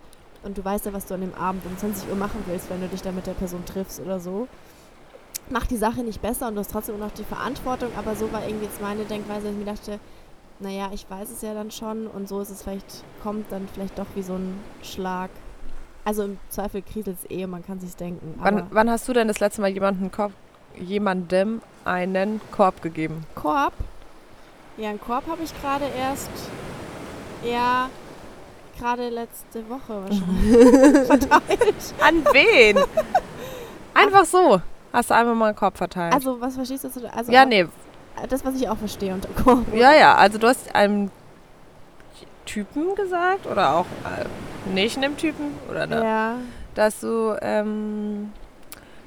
Und 0.44 0.58
du 0.58 0.64
weißt 0.64 0.86
ja, 0.86 0.92
was 0.92 1.06
du 1.06 1.14
an 1.14 1.22
dem 1.22 1.34
Abend 1.34 1.64
um 1.66 1.76
20 1.76 2.08
Uhr 2.10 2.16
machen 2.16 2.42
willst, 2.46 2.68
wenn 2.70 2.80
du 2.80 2.88
dich 2.88 3.02
dann 3.02 3.14
mit 3.14 3.26
der 3.26 3.32
Person 3.32 3.64
triffst 3.64 4.00
oder 4.00 4.20
so. 4.20 4.46
Macht 5.50 5.70
die 5.70 5.76
Sache 5.76 6.02
nicht 6.02 6.22
besser 6.22 6.48
und 6.48 6.54
du 6.54 6.60
hast 6.60 6.70
trotzdem 6.70 6.98
noch 6.98 7.10
die 7.10 7.24
Verantwortung. 7.24 7.90
Aber 7.96 8.14
so 8.14 8.30
war 8.32 8.46
irgendwie 8.46 8.66
jetzt 8.66 8.80
meine 8.80 9.04
Denkweise, 9.04 9.46
dass 9.46 9.52
ich 9.52 9.58
mir 9.58 9.64
dachte, 9.64 10.00
naja, 10.60 10.90
ich 10.92 11.08
weiß 11.08 11.30
es 11.30 11.42
ja 11.42 11.54
dann 11.54 11.70
schon 11.70 12.06
und 12.06 12.28
so 12.28 12.40
ist 12.40 12.50
es 12.50 12.62
vielleicht, 12.62 13.04
kommt 13.22 13.50
dann 13.50 13.68
vielleicht 13.72 13.98
doch 13.98 14.06
wie 14.14 14.22
so 14.22 14.34
ein 14.34 14.60
Schlag. 14.82 15.30
Also 16.04 16.24
im 16.24 16.38
Zweifel 16.50 16.82
kriselt 16.82 17.16
es 17.22 17.30
eh 17.30 17.46
man 17.46 17.64
kann 17.64 17.80
sich's 17.80 17.96
denken. 17.96 18.34
Wann, 18.38 18.66
wann 18.70 18.90
hast 18.90 19.08
du 19.08 19.12
denn 19.12 19.28
das 19.28 19.40
letzte 19.40 19.62
Mal 19.62 19.70
jemanden 19.70 20.10
Korb, 20.10 20.32
jemandem 20.78 21.62
einen 21.84 22.40
Korb 22.50 22.82
gegeben? 22.82 23.24
Korb? 23.34 23.72
Ja, 24.76 24.90
einen 24.90 25.00
Korb 25.00 25.26
habe 25.26 25.42
ich 25.42 25.52
gerade 25.60 25.86
erst, 25.96 26.30
ja, 27.42 27.88
gerade 28.84 29.08
letzte 29.08 29.68
Woche 29.68 30.02
wahrscheinlich 30.04 31.06
verteilt. 31.06 31.94
An 32.00 32.24
wen? 32.32 32.78
Einfach 33.94 34.24
so. 34.26 34.60
Hast 34.92 35.10
du 35.10 35.14
einfach 35.14 35.34
mal 35.34 35.46
einen 35.48 35.56
Korb 35.56 35.76
verteilt? 35.76 36.12
Also, 36.12 36.40
was 36.40 36.54
verstehst 36.54 36.84
du? 36.84 37.12
Also, 37.12 37.32
ja, 37.32 37.44
nee. 37.44 37.66
Das, 38.28 38.44
was 38.44 38.54
ich 38.54 38.68
auch 38.68 38.76
verstehe 38.76 39.12
unter 39.14 39.28
Korb. 39.42 39.74
Ja, 39.74 39.92
ja. 39.92 40.14
Also 40.14 40.38
du 40.38 40.46
hast 40.46 40.72
einem 40.74 41.10
Typen 42.46 42.94
gesagt 42.94 43.46
oder 43.46 43.74
auch 43.74 43.86
äh, 44.04 44.70
nicht 44.72 44.96
einem 44.98 45.16
Typen 45.16 45.46
oder 45.70 45.86
ne, 45.86 46.04
Ja. 46.04 46.34
dass 46.74 47.00
du 47.00 47.36
ähm, 47.42 48.32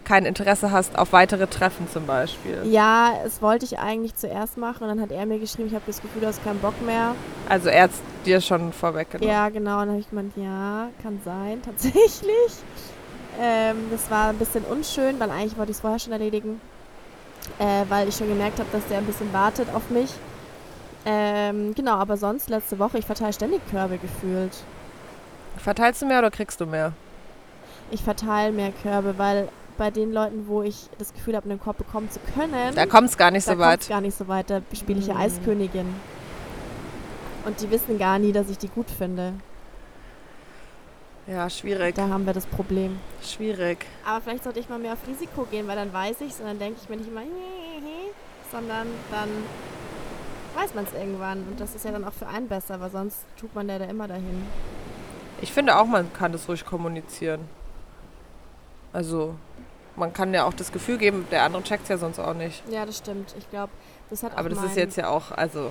kein 0.08 0.26
Interesse 0.26 0.72
hast 0.72 0.98
auf 0.98 1.12
weitere 1.12 1.48
Treffen 1.48 1.88
zum 1.92 2.06
Beispiel. 2.06 2.62
Ja, 2.64 3.12
es 3.26 3.42
wollte 3.42 3.66
ich 3.66 3.78
eigentlich 3.78 4.16
zuerst 4.16 4.58
machen 4.58 4.84
und 4.84 4.90
dann 4.90 5.02
hat 5.02 5.12
er 5.12 5.26
mir 5.26 5.38
geschrieben, 5.38 5.68
ich 5.68 5.76
habe 5.76 5.84
das 5.86 6.02
Gefühl, 6.02 6.22
du 6.22 6.28
hast 6.28 6.42
keinen 6.46 6.60
Bock 6.60 6.82
mehr. 6.82 7.14
Also 7.50 7.68
er 7.68 7.84
hat 7.84 7.92
dir 8.26 8.40
schon 8.40 8.72
vorweggenommen. 8.72 9.30
Ja, 9.30 9.50
genau. 9.50 9.74
Und 9.74 9.80
dann 9.80 9.90
habe 9.90 10.00
ich 10.00 10.10
gemeint, 10.10 10.32
ja, 10.38 10.88
kann 11.04 11.20
sein, 11.26 11.62
tatsächlich. 11.66 12.54
Ähm, 13.40 13.76
das 13.92 14.10
war 14.10 14.30
ein 14.30 14.38
bisschen 14.38 14.64
unschön, 14.64 15.20
weil 15.20 15.30
eigentlich 15.30 15.58
wollte 15.58 15.72
ich 15.72 15.78
es 15.78 15.82
vorher 15.82 16.00
schon 16.00 16.14
erledigen. 16.14 16.62
Äh, 17.60 17.84
weil 17.90 18.08
ich 18.08 18.16
schon 18.16 18.30
gemerkt 18.30 18.60
habe, 18.60 18.70
dass 18.72 18.88
der 18.88 19.00
ein 19.00 19.06
bisschen 19.06 19.32
wartet 19.34 19.68
auf 19.74 19.90
mich. 19.90 20.12
Ähm, 21.06 21.76
genau, 21.76 21.96
aber 21.96 22.16
sonst 22.16 22.50
letzte 22.50 22.80
Woche, 22.80 22.98
ich 22.98 23.06
verteile 23.06 23.34
ständig 23.34 23.62
Körbe 23.70 23.98
gefühlt. 23.98 24.52
Verteilst 25.58 26.02
du 26.02 26.06
mehr 26.06 26.20
oder 26.20 26.32
kriegst 26.32 26.62
du 26.62 26.66
mehr? 26.66 26.94
Ich 27.92 28.04
verteile 28.04 28.54
mehr 28.54 28.72
Körbe, 28.84 29.18
weil 29.18 29.50
bei 29.77 29.91
den 29.91 30.12
Leuten, 30.12 30.48
wo 30.48 30.62
ich 30.63 30.89
das 30.98 31.13
Gefühl 31.13 31.36
habe, 31.36 31.50
einen 31.50 31.60
Korb 31.60 31.77
bekommen 31.77 32.10
zu 32.10 32.19
können, 32.36 32.75
Da 32.75 32.86
kommt 32.86 33.10
es 33.10 33.17
gar 33.17 33.31
nicht 33.31 33.48
da 33.48 33.53
so 33.53 33.60
weit. 33.60 33.88
gar 33.88 34.01
nicht 34.01 34.17
so 34.17 34.27
weit. 34.27 34.50
Da 34.50 34.62
spiele 34.74 35.00
ich 35.00 35.07
ja 35.07 35.13
Mm. 35.15 35.17
Eiskönigin. 35.17 35.96
Und 37.46 37.62
die 37.62 37.69
wissen 37.72 37.98
gar 37.98 38.19
nie, 38.19 38.31
dass 38.31 38.50
ich 38.50 38.57
die 38.57 38.67
gut 38.67 38.89
finde. 38.89 39.34
Ja, 41.27 41.50
schwierig. 41.50 41.96
Da 41.96 42.07
haben 42.07 42.25
wir 42.25 42.34
das 42.34 42.46
Problem. 42.46 43.00
Schwierig. 43.22 43.86
Aber 44.05 44.22
vielleicht 44.22 44.43
sollte 44.43 44.60
ich 44.60 44.69
mal 44.69 44.79
mehr 44.79 44.93
auf 44.93 45.07
Risiko 45.07 45.43
gehen, 45.43 45.67
weil 45.67 45.75
dann 45.75 45.91
weiß 45.91 46.22
ich 46.22 46.31
es 46.31 46.39
und 46.39 46.46
dann 46.48 46.60
denke 46.60 46.79
ich 46.81 46.89
mir 46.89 46.96
nicht 46.98 47.10
immer, 47.10 47.22
sondern 48.51 48.88
dann 49.12 49.29
weiß 50.55 50.74
man 50.74 50.86
es 50.86 50.93
irgendwann. 50.93 51.39
Und 51.50 51.60
das 51.60 51.75
ist 51.75 51.84
ja 51.86 51.91
dann 51.91 52.05
auch 52.05 52.13
für 52.13 52.27
einen 52.27 52.48
besser, 52.48 52.79
weil 52.79 52.89
sonst 52.91 53.25
tut 53.39 53.53
man 53.55 53.67
ja 53.67 53.77
da 53.77 53.86
immer 53.86 54.07
dahin. 54.07 54.43
Ich 55.41 55.51
finde 55.51 55.77
auch, 55.77 55.86
man 55.86 56.12
kann 56.13 56.31
das 56.31 56.48
ruhig 56.48 56.65
kommunizieren. 56.65 57.41
Also, 58.93 59.36
man 59.98 60.13
kann 60.13 60.34
ja 60.34 60.46
auch 60.46 60.54
das 60.54 60.72
Gefühl 60.72 60.98
geben, 60.98 61.27
der 61.32 61.44
andere 61.44 61.63
checkt 61.63 61.89
ja 61.89 61.98
sonst 61.98 62.20
auch 62.20 62.34
nicht. 62.34 62.63
Ja, 62.70 62.86
das 62.86 63.00
stimmt. 63.00 63.36
Ich 63.38 63.50
glaube, 63.50 63.72
das 64.10 64.24
hat 64.24 64.34
auch 64.34 64.38
Aber 64.38 64.50
das 64.50 64.63
ist 64.63 64.77
jetzt 64.77 64.96
ja 64.96 65.10
auch, 65.10 65.32
also, 65.32 65.66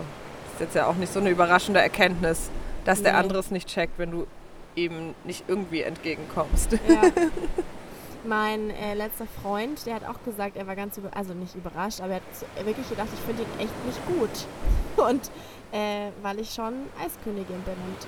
das 0.44 0.52
ist 0.54 0.60
jetzt 0.60 0.74
ja 0.74 0.86
auch 0.86 0.96
nicht 0.96 1.12
so 1.12 1.20
eine 1.20 1.30
überraschende 1.30 1.80
Erkenntnis, 1.80 2.50
dass 2.84 3.02
der 3.02 3.12
Nee. 3.12 3.18
andere 3.20 3.38
es 3.38 3.50
nicht 3.50 3.68
checkt, 3.68 3.98
wenn 3.98 4.10
du 4.10 4.26
ihm 4.74 5.14
nicht 5.24 5.44
irgendwie 5.48 5.82
entgegenkommst. 5.82 6.72
Ja. 6.72 7.02
Mein 8.24 8.70
äh, 8.70 8.94
letzter 8.94 9.26
Freund, 9.40 9.86
der 9.86 9.94
hat 9.94 10.04
auch 10.04 10.22
gesagt, 10.24 10.56
er 10.56 10.66
war 10.66 10.74
ganz 10.74 10.98
über 10.98 11.10
also 11.16 11.32
nicht 11.32 11.54
überrascht, 11.54 12.00
aber 12.00 12.14
er 12.14 12.16
hat 12.16 12.66
wirklich 12.66 12.88
gedacht, 12.88 13.08
ich 13.14 13.20
finde 13.20 13.42
ihn 13.42 13.60
echt 13.60 13.86
nicht 13.86 14.06
gut. 14.06 15.06
Und 15.08 15.30
äh, 15.72 16.10
weil 16.22 16.40
ich 16.40 16.50
schon 16.52 16.74
Eiskönigin 17.00 17.62
bin. 17.62 17.74
Und 17.74 18.06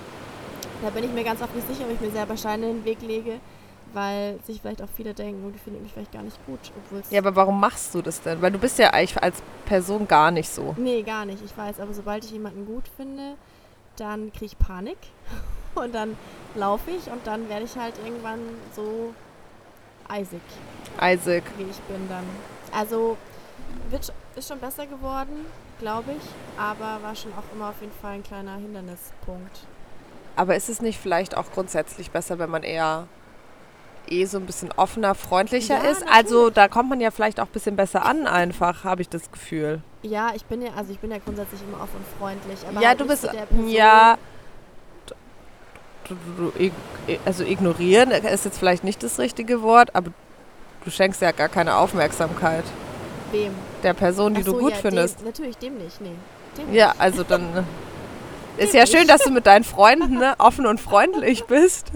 da 0.83 0.89
bin 0.89 1.05
ich 1.05 1.11
mir 1.11 1.23
ganz 1.23 1.41
oft 1.41 1.55
nicht 1.55 1.67
sicher, 1.67 1.85
ob 1.87 1.93
ich 1.93 2.01
mir 2.01 2.11
selber 2.11 2.35
Steine 2.35 2.69
in 2.69 2.77
den 2.77 2.85
Weg 2.85 3.01
lege, 3.01 3.39
weil 3.93 4.39
sich 4.45 4.61
vielleicht 4.61 4.81
auch 4.81 4.89
viele 4.95 5.13
denken, 5.13 5.43
oh, 5.47 5.51
die 5.51 5.59
finden 5.59 5.81
mich 5.81 5.93
vielleicht 5.93 6.11
gar 6.11 6.23
nicht 6.23 6.37
gut, 6.45 6.59
Ja, 7.09 7.19
aber 7.19 7.35
warum 7.35 7.59
machst 7.59 7.93
du 7.95 8.01
das 8.01 8.21
denn? 8.21 8.41
Weil 8.41 8.51
du 8.51 8.59
bist 8.59 8.77
ja 8.79 8.91
eigentlich 8.91 9.21
als 9.21 9.41
Person 9.65 10.07
gar 10.07 10.31
nicht 10.31 10.49
so. 10.49 10.75
Nee, 10.77 11.01
gar 11.03 11.25
nicht, 11.25 11.43
ich 11.43 11.57
weiß. 11.57 11.79
Aber 11.79 11.93
sobald 11.93 12.23
ich 12.25 12.31
jemanden 12.31 12.65
gut 12.65 12.87
finde, 12.95 13.35
dann 13.97 14.31
kriege 14.31 14.45
ich 14.45 14.59
Panik. 14.59 14.97
Und 15.75 15.93
dann 15.93 16.17
laufe 16.55 16.89
ich 16.89 17.11
und 17.11 17.25
dann 17.25 17.47
werde 17.47 17.63
ich 17.65 17.77
halt 17.77 17.93
irgendwann 18.03 18.39
so 18.75 19.13
eisig, 20.07 20.41
Isaac. 20.99 21.43
wie 21.57 21.63
ich 21.63 21.77
bin 21.81 22.09
dann. 22.09 22.23
Also 22.73 23.17
wird, 23.91 24.11
ist 24.35 24.47
schon 24.47 24.59
besser 24.59 24.87
geworden, 24.87 25.45
glaube 25.79 26.11
ich. 26.17 26.59
Aber 26.59 27.01
war 27.03 27.15
schon 27.15 27.31
auch 27.33 27.55
immer 27.55 27.69
auf 27.69 27.79
jeden 27.81 27.93
Fall 27.93 28.13
ein 28.13 28.23
kleiner 28.23 28.55
Hindernispunkt. 28.55 29.59
Aber 30.35 30.55
ist 30.55 30.69
es 30.69 30.81
nicht 30.81 30.99
vielleicht 30.99 31.37
auch 31.37 31.51
grundsätzlich 31.51 32.09
besser, 32.11 32.39
wenn 32.39 32.49
man 32.49 32.63
eher 32.63 33.07
eh 34.11 34.25
so 34.25 34.37
ein 34.37 34.45
bisschen 34.45 34.71
offener, 34.75 35.15
freundlicher 35.15 35.83
Ja, 35.83 35.89
ist? 35.89 36.05
Also 36.11 36.49
da 36.49 36.67
kommt 36.67 36.89
man 36.89 36.99
ja 36.99 37.11
vielleicht 37.11 37.39
auch 37.39 37.45
ein 37.45 37.51
bisschen 37.51 37.75
besser 37.75 38.05
an 38.05 38.27
einfach, 38.27 38.83
habe 38.83 39.01
ich 39.01 39.09
das 39.09 39.31
Gefühl. 39.31 39.81
Ja, 40.01 40.31
ich 40.35 40.45
bin 40.45 40.61
ja, 40.61 40.69
also 40.75 40.91
ich 40.91 40.99
bin 40.99 41.11
ja 41.11 41.17
grundsätzlich 41.17 41.61
immer 41.61 41.83
offen 41.83 41.97
und 41.97 42.19
freundlich. 42.19 42.59
Aber 42.67 42.81
ja, 42.81 42.89
halt 42.89 43.01
du 43.01 43.07
bist, 43.07 43.27
ja, 43.67 44.17
du, 46.07 46.15
du, 46.37 46.71
also 47.25 47.43
ignorieren 47.43 48.11
ist 48.11 48.45
jetzt 48.45 48.57
vielleicht 48.57 48.83
nicht 48.83 49.03
das 49.03 49.19
richtige 49.19 49.61
Wort, 49.61 49.95
aber 49.95 50.11
du 50.83 50.91
schenkst 50.91 51.21
ja 51.21 51.31
gar 51.31 51.49
keine 51.49 51.75
Aufmerksamkeit 51.75 52.63
Wem? 53.31 53.53
der 53.83 53.93
Person, 53.93 54.33
die 54.33 54.41
Ach 54.41 54.45
du 54.45 54.51
so, 54.51 54.57
gut 54.57 54.71
ja, 54.71 54.77
findest. 54.77 55.19
Dem, 55.19 55.25
natürlich, 55.25 55.57
dem 55.57 55.77
nicht, 55.77 56.01
nee. 56.01 56.15
Dem 56.57 56.73
Ja, 56.73 56.89
nicht. 56.89 57.01
also 57.01 57.23
dann 57.23 57.65
ist 58.57 58.73
ja 58.73 58.85
schön, 58.85 59.07
dass 59.07 59.23
du 59.23 59.31
mit 59.31 59.45
deinen 59.45 59.63
Freunden 59.63 60.15
ne, 60.15 60.35
offen 60.39 60.65
und 60.65 60.79
freundlich 60.79 61.45
bist, 61.45 61.91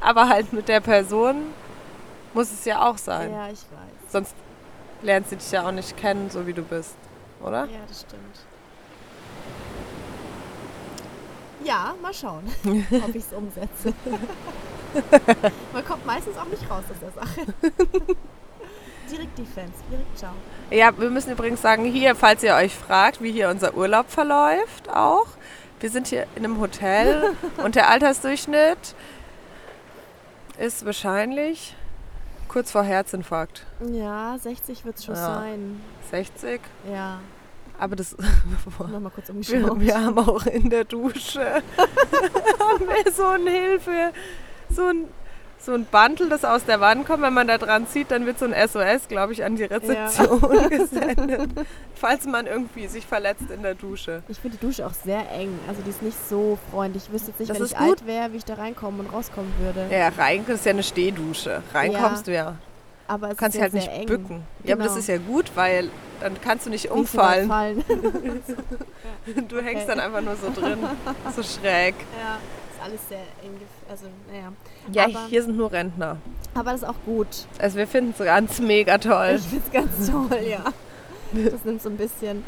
aber 0.00 0.28
halt 0.28 0.52
mit 0.52 0.68
der 0.68 0.80
Person 0.80 1.36
muss 2.34 2.52
es 2.52 2.64
ja 2.64 2.88
auch 2.88 2.98
sein. 2.98 3.32
Ja, 3.32 3.46
ich 3.46 3.52
weiß. 3.52 4.12
Sonst 4.12 4.34
lernt 5.02 5.28
sie 5.28 5.36
dich 5.36 5.50
ja 5.50 5.66
auch 5.66 5.72
nicht 5.72 5.96
kennen, 5.96 6.30
so 6.30 6.46
wie 6.46 6.52
du 6.52 6.62
bist, 6.62 6.96
oder? 7.40 7.64
Ja, 7.66 7.80
das 7.86 8.00
stimmt. 8.00 8.38
Ja, 11.64 11.94
mal 12.00 12.14
schauen, 12.14 12.44
ob 12.64 13.14
ich 13.14 13.24
es 13.24 13.32
umsetze. 13.32 13.92
Man 15.72 15.84
kommt 15.84 16.06
meistens 16.06 16.36
auch 16.38 16.46
nicht 16.46 16.62
raus 16.70 16.84
aus 16.90 16.98
der 17.00 17.12
Sache. 17.12 17.40
direkt 19.10 19.38
Defense, 19.38 19.74
direkt 19.90 20.18
ciao. 20.18 20.32
Ja, 20.70 20.96
wir 20.98 21.10
müssen 21.10 21.32
übrigens 21.32 21.60
sagen, 21.60 21.84
hier, 21.84 22.14
falls 22.14 22.42
ihr 22.42 22.54
euch 22.54 22.74
fragt, 22.74 23.22
wie 23.22 23.32
hier 23.32 23.48
unser 23.48 23.74
Urlaub 23.74 24.10
verläuft, 24.10 24.88
auch. 24.88 25.26
Wir 25.80 25.90
sind 25.90 26.08
hier 26.08 26.26
in 26.34 26.44
einem 26.44 26.60
Hotel 26.60 27.34
und 27.64 27.74
der 27.74 27.88
Altersdurchschnitt 27.88 28.94
ist 30.58 30.84
wahrscheinlich 30.84 31.74
kurz 32.48 32.70
vor 32.72 32.82
Herzinfarkt. 32.82 33.66
Ja, 33.92 34.36
60 34.38 34.84
wird 34.84 34.96
es 34.98 35.04
schon 35.04 35.14
Ja. 35.14 35.34
sein. 35.40 35.80
60. 36.10 36.60
Ja, 36.90 37.20
Aber 37.78 37.94
das. 37.96 38.16
nochmal 38.78 39.12
kurz 39.14 39.28
Wir, 39.28 39.34
umgeschaut. 39.34 39.80
wir 39.80 39.94
haben 40.04 40.18
auch 40.18 40.46
in 40.46 40.68
der 40.70 40.84
Dusche 40.84 41.40
haben 42.58 42.86
wir 42.86 43.12
so 43.12 43.24
ein 43.26 43.46
Hilfe, 43.46 44.12
so 44.70 44.86
ein, 44.86 45.04
so 45.60 45.74
ein 45.74 45.84
Bundle, 45.84 46.28
das 46.28 46.44
aus 46.44 46.64
der 46.64 46.80
Wand 46.80 47.06
kommt. 47.06 47.22
Wenn 47.22 47.34
man 47.34 47.46
da 47.48 47.58
dran 47.58 47.86
zieht, 47.88 48.10
dann 48.10 48.24
wird 48.26 48.38
so 48.38 48.46
ein 48.46 48.54
SOS, 48.68 49.08
glaube 49.08 49.32
ich, 49.32 49.44
an 49.44 49.56
die 49.56 49.64
Rezeption 49.64 50.40
gesendet. 50.70 51.50
Falls 51.94 52.24
man 52.26 52.46
irgendwie 52.46 52.86
sich 52.86 53.04
verletzt 53.06 53.50
in 53.54 53.62
der 53.62 53.74
Dusche. 53.74 54.22
Ich 54.28 54.38
finde 54.38 54.56
die 54.56 54.66
Dusche 54.66 54.86
auch 54.86 54.92
sehr 54.94 55.30
eng. 55.32 55.58
Also 55.68 55.82
die 55.82 55.90
ist 55.90 56.02
nicht 56.02 56.16
so 56.28 56.58
freundlich. 56.70 57.04
Ich 57.06 57.12
wüsste 57.12 57.30
jetzt 57.30 57.40
nicht, 57.40 57.50
Das 57.50 57.58
wenn 57.58 57.66
ich 57.66 57.74
gut. 57.76 57.88
alt 57.88 58.06
wäre, 58.06 58.32
wie 58.32 58.36
ich 58.36 58.44
da 58.44 58.54
reinkommen 58.54 59.00
und 59.00 59.12
rauskommen 59.12 59.52
würde. 59.60 59.86
Ja, 59.90 60.08
rein 60.16 60.44
ist 60.46 60.64
ja 60.64 60.70
eine 60.70 60.82
Stehdusche. 60.82 61.62
Rein 61.74 61.92
Ja. 61.92 62.14
du 62.24 62.32
ja. 62.32 62.54
Aber 63.10 63.28
es 63.30 63.36
Du 63.36 63.36
kannst 63.40 63.56
ist 63.56 63.62
dich 63.64 63.72
ja 63.72 63.80
halt 63.80 63.90
sehr 63.90 63.98
nicht 63.98 64.00
eng. 64.00 64.06
bücken. 64.06 64.42
Ja, 64.64 64.74
aber 64.74 64.84
das 64.84 64.92
Genau. 64.92 65.00
ist 65.00 65.08
ja 65.08 65.16
gut, 65.18 65.50
weil 65.54 65.90
dann 66.20 66.40
kannst 66.40 66.66
du 66.66 66.70
nicht 66.70 66.90
umfallen. 66.90 67.48
fallen. 67.48 67.84
Du 69.48 69.56
hängst 69.60 69.84
Okay. 69.84 69.86
dann 69.88 70.00
einfach 70.00 70.20
nur 70.22 70.36
so 70.36 70.50
drin. 70.58 70.78
So 71.36 71.42
schräg. 71.42 71.94
ja, 72.18 72.38
ist 72.78 72.84
alles 72.84 73.08
sehr 73.08 73.18
eng. 73.42 73.60
Also, 73.90 74.06
naja. 74.30 74.52
Ja, 74.92 75.04
Aber- 75.06 75.26
hier 75.28 75.42
sind 75.42 75.56
nur 75.56 75.70
Rentner. 75.72 76.16
Aber 76.54 76.72
das 76.72 76.82
ist 76.82 76.88
auch 76.88 76.94
gut. 77.04 77.26
Also 77.58 77.76
wir 77.78 77.86
finden 77.86 78.14
es 78.18 78.24
ganz 78.24 78.58
mega 78.60 78.98
toll. 78.98 79.36
Ich 79.38 79.42
finde 79.46 79.64
es 79.66 79.72
ganz 79.72 80.10
toll, 80.10 80.40
ja. 80.48 80.64
Das 81.32 81.64
nimmt 81.64 81.82
so 81.82 81.90
ein 81.90 81.96
bisschen 81.96 82.44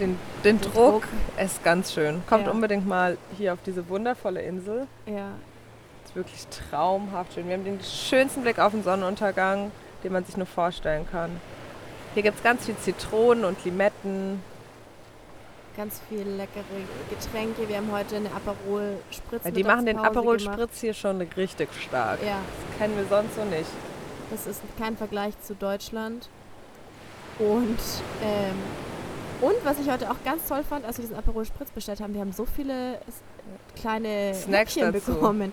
Den, 0.00 0.18
den, 0.42 0.60
den 0.60 0.72
Druck, 0.72 1.06
ist 1.42 1.62
ganz 1.62 1.92
schön. 1.92 2.22
Kommt 2.28 2.46
Ja. 2.46 2.52
unbedingt 2.52 2.86
mal 2.86 3.16
hier 3.36 3.52
auf 3.52 3.58
diese 3.64 3.88
wundervolle 3.88 4.40
Insel. 4.42 4.86
Ja. 5.06 5.32
Ist 6.04 6.16
wirklich 6.16 6.46
traumhaft 6.70 7.34
schön. 7.34 7.46
Wir 7.46 7.54
haben 7.54 7.64
den 7.64 7.80
schönsten 7.82 8.42
Blick 8.42 8.58
auf 8.58 8.72
den 8.72 8.82
Sonnenuntergang, 8.82 9.70
den 10.02 10.12
man 10.12 10.24
sich 10.24 10.36
nur 10.36 10.46
vorstellen 10.46 11.06
kann. 11.10 11.30
Hier 12.14 12.22
gibt 12.22 12.38
es 12.38 12.42
ganz 12.42 12.64
viel 12.66 12.76
Zitronen 12.78 13.44
und 13.44 13.62
Limetten. 13.64 14.42
Ganz 15.76 16.00
viel 16.08 16.22
leckere 16.22 16.62
Getränke. 17.10 17.68
Wir 17.68 17.78
haben 17.78 17.90
heute 17.90 18.16
eine 18.16 18.30
Aperol 18.30 18.96
Spritz. 19.10 19.44
Ja, 19.44 19.50
die 19.50 19.64
machen 19.64 19.86
den 19.86 19.98
Aperol 19.98 20.36
gemacht. 20.36 20.54
Spritz 20.54 20.80
hier 20.80 20.94
schon 20.94 21.20
richtig 21.20 21.68
stark. 21.82 22.20
Ja, 22.24 22.38
Das 22.70 22.78
kennen 22.78 22.96
wir 22.96 23.04
sonst 23.06 23.34
so 23.34 23.44
nicht. 23.44 23.68
das 24.30 24.46
ist 24.46 24.62
kein 24.78 24.96
Vergleich 24.96 25.34
zu 25.40 25.54
Deutschland. 25.54 26.28
Und, 27.40 27.78
ähm, 28.22 28.54
und 29.40 29.54
was 29.64 29.80
ich 29.80 29.90
heute 29.90 30.08
auch 30.10 30.22
ganz 30.24 30.46
toll 30.46 30.62
fand, 30.62 30.84
als 30.84 30.98
wir 30.98 31.02
diesen 31.02 31.16
Aperol 31.16 31.44
Spritz 31.44 31.70
bestellt 31.72 32.00
haben, 32.00 32.14
wir 32.14 32.20
haben 32.20 32.32
so 32.32 32.44
viele 32.46 32.98
kleine 33.74 34.32
Snacks 34.34 34.76
bekommen. 34.76 35.52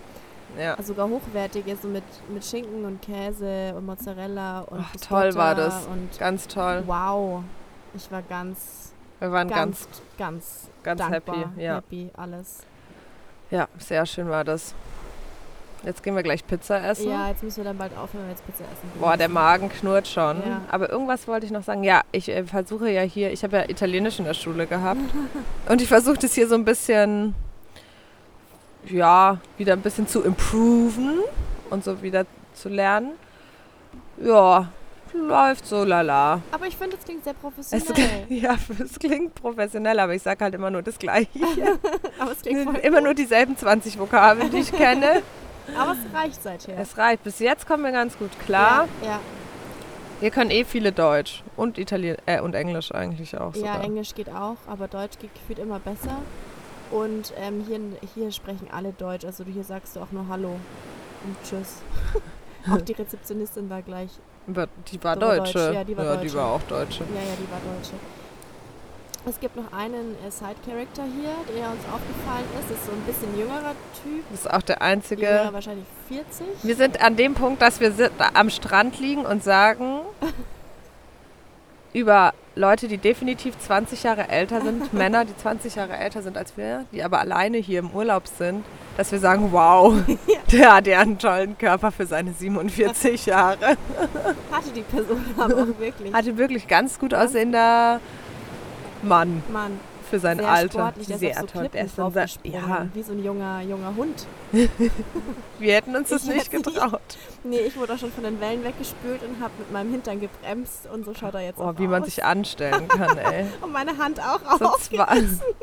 Ja. 0.58 0.74
Also 0.74 0.88
sogar 0.92 1.08
hochwertige, 1.08 1.76
so 1.80 1.88
mit, 1.88 2.04
mit 2.28 2.44
Schinken 2.44 2.84
und 2.84 3.00
Käse 3.02 3.74
und 3.76 3.86
Mozzarella 3.86 4.60
und 4.60 4.80
Ach, 4.84 4.96
toll 5.08 5.34
war 5.34 5.54
das. 5.54 5.86
Und 5.86 6.16
Ganz 6.18 6.46
toll. 6.46 6.82
wow, 6.86 7.42
ich 7.94 8.10
war 8.12 8.22
ganz, 8.22 8.81
Wir 9.22 9.30
waren 9.30 9.48
ganz, 9.48 9.86
ganz, 10.18 10.68
ganz, 10.82 10.98
ganz 10.98 10.98
dankbar, 10.98 11.36
happy. 11.36 11.62
Ja. 11.62 11.76
happy, 11.76 12.10
alles. 12.16 12.64
ja, 13.52 13.68
sehr 13.78 14.04
schön 14.04 14.28
war 14.28 14.42
das. 14.42 14.74
Jetzt 15.84 16.02
gehen 16.02 16.16
wir 16.16 16.24
gleich 16.24 16.44
Pizza 16.44 16.82
essen. 16.82 17.08
Ja, 17.08 17.28
jetzt 17.28 17.44
müssen 17.44 17.58
wir 17.58 17.64
dann 17.66 17.78
bald 17.78 17.92
aufhören, 17.92 18.22
wenn 18.22 18.24
wir 18.24 18.30
jetzt 18.30 18.44
Pizza 18.44 18.64
essen. 18.64 18.90
gehen 18.92 19.00
Boah, 19.00 19.16
der. 19.16 19.28
Magen 19.28 19.68
knurrt 19.68 20.08
schon. 20.08 20.38
Ja. 20.38 20.62
Aber 20.72 20.90
irgendwas 20.90 21.28
wollte 21.28 21.46
ich 21.46 21.52
noch 21.52 21.62
sagen. 21.62 21.84
Ja, 21.84 22.02
ich 22.10 22.28
äh, 22.28 22.42
versuche 22.42 22.90
ja 22.90 23.02
hier, 23.02 23.32
ich 23.32 23.44
habe 23.44 23.58
ja 23.58 23.68
Italienisch 23.68 24.18
in 24.18 24.24
der 24.24 24.34
Schule 24.34 24.66
gehabt. 24.66 24.98
und 25.68 25.80
ich 25.80 25.86
versuche 25.86 26.18
das 26.18 26.34
hier 26.34 26.48
so 26.48 26.56
ein 26.56 26.64
bisschen, 26.64 27.36
ja, 28.86 29.38
wieder 29.56 29.74
ein 29.74 29.82
bisschen 29.82 30.08
zu 30.08 30.22
improven 30.22 31.20
und 31.70 31.84
so 31.84 32.02
wieder 32.02 32.26
zu 32.54 32.68
lernen. 32.68 33.12
Ja, 34.16 34.72
läuft 35.14 35.66
so 35.66 35.84
lala. 35.84 36.40
Aber 36.50 36.66
ich 36.66 36.76
finde, 36.76 36.96
es 36.96 37.04
klingt 37.04 37.24
sehr 37.24 37.34
Es, 37.34 37.38
professionell. 37.38 38.26
ja, 38.28 38.56
es 38.82 38.98
klingt 38.98 39.34
professionell, 39.34 39.98
aber 39.98 40.14
ich 40.14 40.22
sage 40.22 40.44
halt 40.44 40.54
immer 40.54 40.70
nur 40.70 40.82
das 40.82 40.98
Gleiche. 40.98 41.28
Aber 42.18 42.32
es 42.32 42.42
klingt 42.42 42.64
voll 42.64 42.76
immer 42.76 43.00
nur 43.00 43.14
dieselben 43.14 43.56
20 43.56 43.98
Vokabeln, 43.98 44.50
die 44.50 44.58
ich 44.58 44.72
kenne. 44.72 45.22
Aber 45.78 45.92
es 45.92 46.14
reicht 46.14 46.42
seither. 46.42 46.78
Es 46.78 46.96
reicht. 46.98 47.22
Bis 47.22 47.38
jetzt 47.38 47.66
kommen 47.66 47.84
wir 47.84 47.92
ganz 47.92 48.18
gut 48.18 48.30
klar. 48.44 48.88
Ja, 49.02 49.08
ja, 49.08 49.20
Wir 50.20 50.30
können 50.30 50.50
eh 50.50 50.64
viele 50.64 50.92
Deutsch 50.92 51.42
und 51.56 51.78
Italien 51.78 52.16
äh, 52.26 52.40
und 52.40 52.54
Englisch 52.54 52.92
eigentlich 52.92 53.36
auch 53.38 53.54
ja, 53.54 53.60
sogar. 53.60 53.84
Englisch 53.84 54.14
geht 54.14 54.28
auch, 54.28 54.56
aber 54.66 54.88
Deutsch 54.88 55.18
geht 55.18 55.34
gefühlt 55.34 55.58
immer 55.58 55.78
besser. 55.78 56.18
Und 56.90 57.32
ähm, 57.38 57.64
hier, 57.66 57.80
hier 58.14 58.30
sprechen 58.32 58.68
alle 58.70 58.92
Deutsch. 58.92 59.24
Also 59.24 59.44
hier 59.44 59.64
sagst 59.64 59.96
du 59.96 60.00
auch 60.00 60.10
nur 60.10 60.28
Hallo 60.28 60.58
und 61.24 61.36
Tschüss. 61.48 61.82
auch 62.70 62.82
die 62.82 62.92
Rezeptionistin 62.92 63.70
war 63.70 63.82
gleich. 63.82 64.10
Die 64.46 64.56
war 64.56 64.68
war 65.02 65.16
Deutsche. 65.16 65.58
Deutsch, 65.58 65.74
ja, 65.74 65.84
die 65.84 65.96
war 65.96 66.04
ja, 66.04 66.14
Deutsche. 66.14 66.26
die 66.28 66.34
war 66.34 66.46
auch 66.46 66.62
Deutsche. 66.62 67.04
Ja, 67.04 67.20
ja, 67.20 67.36
die 67.38 67.50
war 67.50 67.60
Deutsche. 67.60 67.94
Es 69.24 69.38
gibt 69.38 69.54
noch 69.54 69.72
einen 69.72 70.16
äh, 70.26 70.30
Side-Character 70.30 71.04
hier, 71.04 71.34
der 71.56 71.70
uns 71.70 71.82
aufgefallen 71.84 72.44
ist. 72.58 72.70
Das 72.70 72.78
ist 72.78 72.86
so 72.86 72.92
ein 72.92 73.02
bisschen 73.02 73.38
jüngerer 73.38 73.74
Typ. 74.02 74.24
Das 74.30 74.40
ist 74.40 74.50
auch 74.50 74.62
der 74.62 74.82
einzige. 74.82 75.22
Jüngerer 75.22 75.52
wahrscheinlich 75.52 75.86
40. 76.08 76.46
Wir 76.64 76.74
sind 76.74 77.00
an 77.00 77.14
dem 77.14 77.34
Punkt, 77.34 77.62
dass 77.62 77.78
wir 77.78 77.92
am 78.34 78.50
Strand 78.50 78.98
liegen 78.98 79.24
und 79.24 79.44
sagen 79.44 80.00
über 81.92 82.34
Leute, 82.54 82.86
die 82.86 82.98
definitiv 82.98 83.58
20 83.58 84.02
Jahre 84.02 84.28
älter 84.28 84.60
sind, 84.60 84.92
Männer, 84.94 85.24
die 85.24 85.36
20 85.36 85.74
Jahre 85.74 85.96
älter 85.96 86.22
sind 86.22 86.36
als 86.36 86.56
wir, 86.56 86.84
die 86.92 87.02
aber 87.02 87.20
alleine 87.20 87.58
hier 87.58 87.78
im 87.78 87.90
Urlaub 87.90 88.26
sind, 88.26 88.64
dass 88.96 89.10
wir 89.10 89.18
sagen, 89.18 89.52
wow, 89.52 89.94
der 90.52 90.74
hat 90.74 90.86
ja 90.86 91.00
einen 91.00 91.18
tollen 91.18 91.56
Körper 91.56 91.90
für 91.90 92.06
seine 92.06 92.32
47 92.32 93.26
Jahre. 93.26 93.76
Hatte 94.50 94.70
die 94.74 94.82
Person 94.82 95.24
aber 95.38 95.54
auch 95.54 95.78
wirklich. 95.78 96.12
Hatte 96.12 96.36
wirklich 96.36 96.68
ganz 96.68 96.98
gut 96.98 97.14
aussehender 97.14 98.00
Mann. 99.02 99.42
Mann, 99.50 99.80
für 100.12 100.18
sein 100.18 100.36
sehr 100.38 100.48
Alter. 100.48 100.92
Sehr 101.00 101.34
so 101.34 101.46
toll. 101.46 101.68
Der 101.72 101.84
ist 101.86 101.98
dann 101.98 102.12
sehr, 102.12 102.22
draufgesprungen, 102.24 102.68
ja, 102.68 102.86
wie 102.92 103.02
so 103.02 103.12
ein 103.12 103.24
junger, 103.24 103.62
junger 103.62 103.96
Hund. 103.96 104.26
wir 105.58 105.74
hätten 105.74 105.96
uns 105.96 106.10
das 106.10 106.24
Ich 106.24 106.28
nicht 106.28 106.52
hätte 106.52 106.56
nicht- 106.68 106.74
getraut. 106.80 107.00
Nee, 107.44 107.60
ich 107.60 107.76
wurde 107.78 107.94
auch 107.94 107.98
schon 107.98 108.12
von 108.12 108.24
den 108.24 108.38
Wellen 108.42 108.62
weggespült 108.62 109.22
und 109.22 109.40
habe 109.40 109.52
mit 109.58 109.72
meinem 109.72 109.90
Hintern 109.90 110.20
gebremst 110.20 110.86
und 110.92 111.06
so 111.06 111.14
schaut 111.14 111.32
er 111.32 111.40
jetzt 111.40 111.58
Oh, 111.58 111.72
wie 111.78 111.86
man 111.86 112.02
aus. 112.02 112.08
sich 112.08 112.22
anstellen 112.24 112.88
kann, 112.88 113.16
ey. 113.16 113.46
Und 113.62 113.72
meine 113.72 113.96
Hand 113.96 114.20
auch 114.20 114.58
So 114.58 114.66
auf. 114.66 114.82
zwei, 114.82 115.22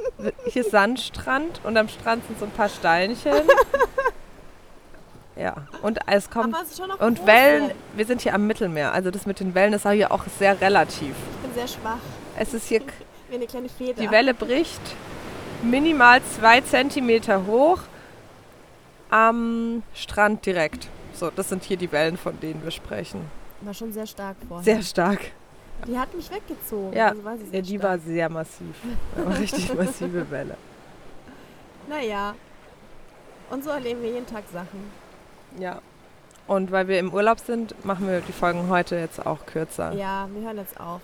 hier 0.48 0.62
ist 0.64 0.72
Sandstrand 0.72 1.62
und 1.64 1.78
am 1.78 1.88
Strand 1.88 2.26
sind 2.26 2.40
so 2.40 2.46
ein 2.46 2.52
paar 2.52 2.70
Steinchen. 2.70 3.34
Ja, 5.36 5.56
und 5.84 6.00
es 6.08 6.30
kommt. 6.30 6.56
Und 7.00 7.26
Wellen, 7.26 7.72
wir 7.96 8.06
sind 8.06 8.22
hier 8.22 8.34
am 8.34 8.46
Mittelmeer, 8.48 8.92
also 8.94 9.10
das 9.12 9.26
mit 9.26 9.40
den 9.40 9.54
Wellen 9.56 9.74
ist 9.74 9.86
auch 9.86 9.92
hier 9.92 10.12
auch 10.12 10.24
sehr 10.38 10.60
relativ. 10.60 11.16
Ich 11.36 11.38
bin 11.44 11.54
sehr 11.54 11.68
schwach, 11.68 12.00
Es 12.38 12.54
ist 12.54 12.68
hier, 12.68 12.82
wie 13.30 13.36
eine 13.36 13.48
kleine 13.48 13.70
Feder. 13.70 14.02
die 14.02 14.10
Welle 14.12 14.34
bricht 14.34 14.82
minimal 15.64 16.22
zwei 16.38 16.62
Zentimeter 16.62 17.46
hoch 17.46 17.80
am 19.10 19.84
Strand 19.94 20.46
direkt. 20.46 20.88
So, 21.14 21.32
das 21.36 21.50
sind 21.50 21.64
hier 21.64 21.78
die 21.78 21.92
Wellen, 21.92 22.18
von 22.18 22.40
denen 22.40 22.64
wir 22.64 22.72
sprechen. 22.72 23.22
War 23.62 23.74
schon 23.74 23.92
sehr 23.92 24.08
stark 24.08 24.38
vorher. 24.48 24.64
Sehr 24.64 24.82
stark. 24.82 25.20
Die 25.88 25.98
hat 25.98 26.14
mich 26.14 26.30
weggezogen. 26.32 26.94
Ja, 26.96 27.10
also 27.10 27.24
war 27.24 27.36
Ja, 27.52 27.62
die 27.62 27.78
stark. 27.78 27.84
war 27.84 28.00
sehr 28.00 28.30
massiv. 28.30 28.76
Eine 29.18 29.40
richtig 29.40 29.74
massive 29.76 30.30
Welle. 30.30 30.56
Naja. 31.90 32.36
Und 33.50 33.64
so 33.64 33.70
erleben 33.72 34.02
wir 34.04 34.12
jeden 34.12 34.28
Tag 34.28 34.44
Sachen. 34.54 34.92
Ja. 35.60 35.82
Und 36.48 36.72
weil 36.72 36.88
wir 36.88 37.00
im 37.00 37.14
Urlaub 37.14 37.40
sind, 37.40 37.74
machen 37.86 38.08
wir 38.08 38.22
die 38.22 38.32
Folgen 38.32 38.70
heute 38.70 38.96
jetzt 38.96 39.26
auch 39.26 39.46
kürzer. 39.46 39.92
Ja, 39.94 40.28
wir 40.34 40.42
hören 40.48 40.58
jetzt 40.58 40.80
auf. 40.80 41.02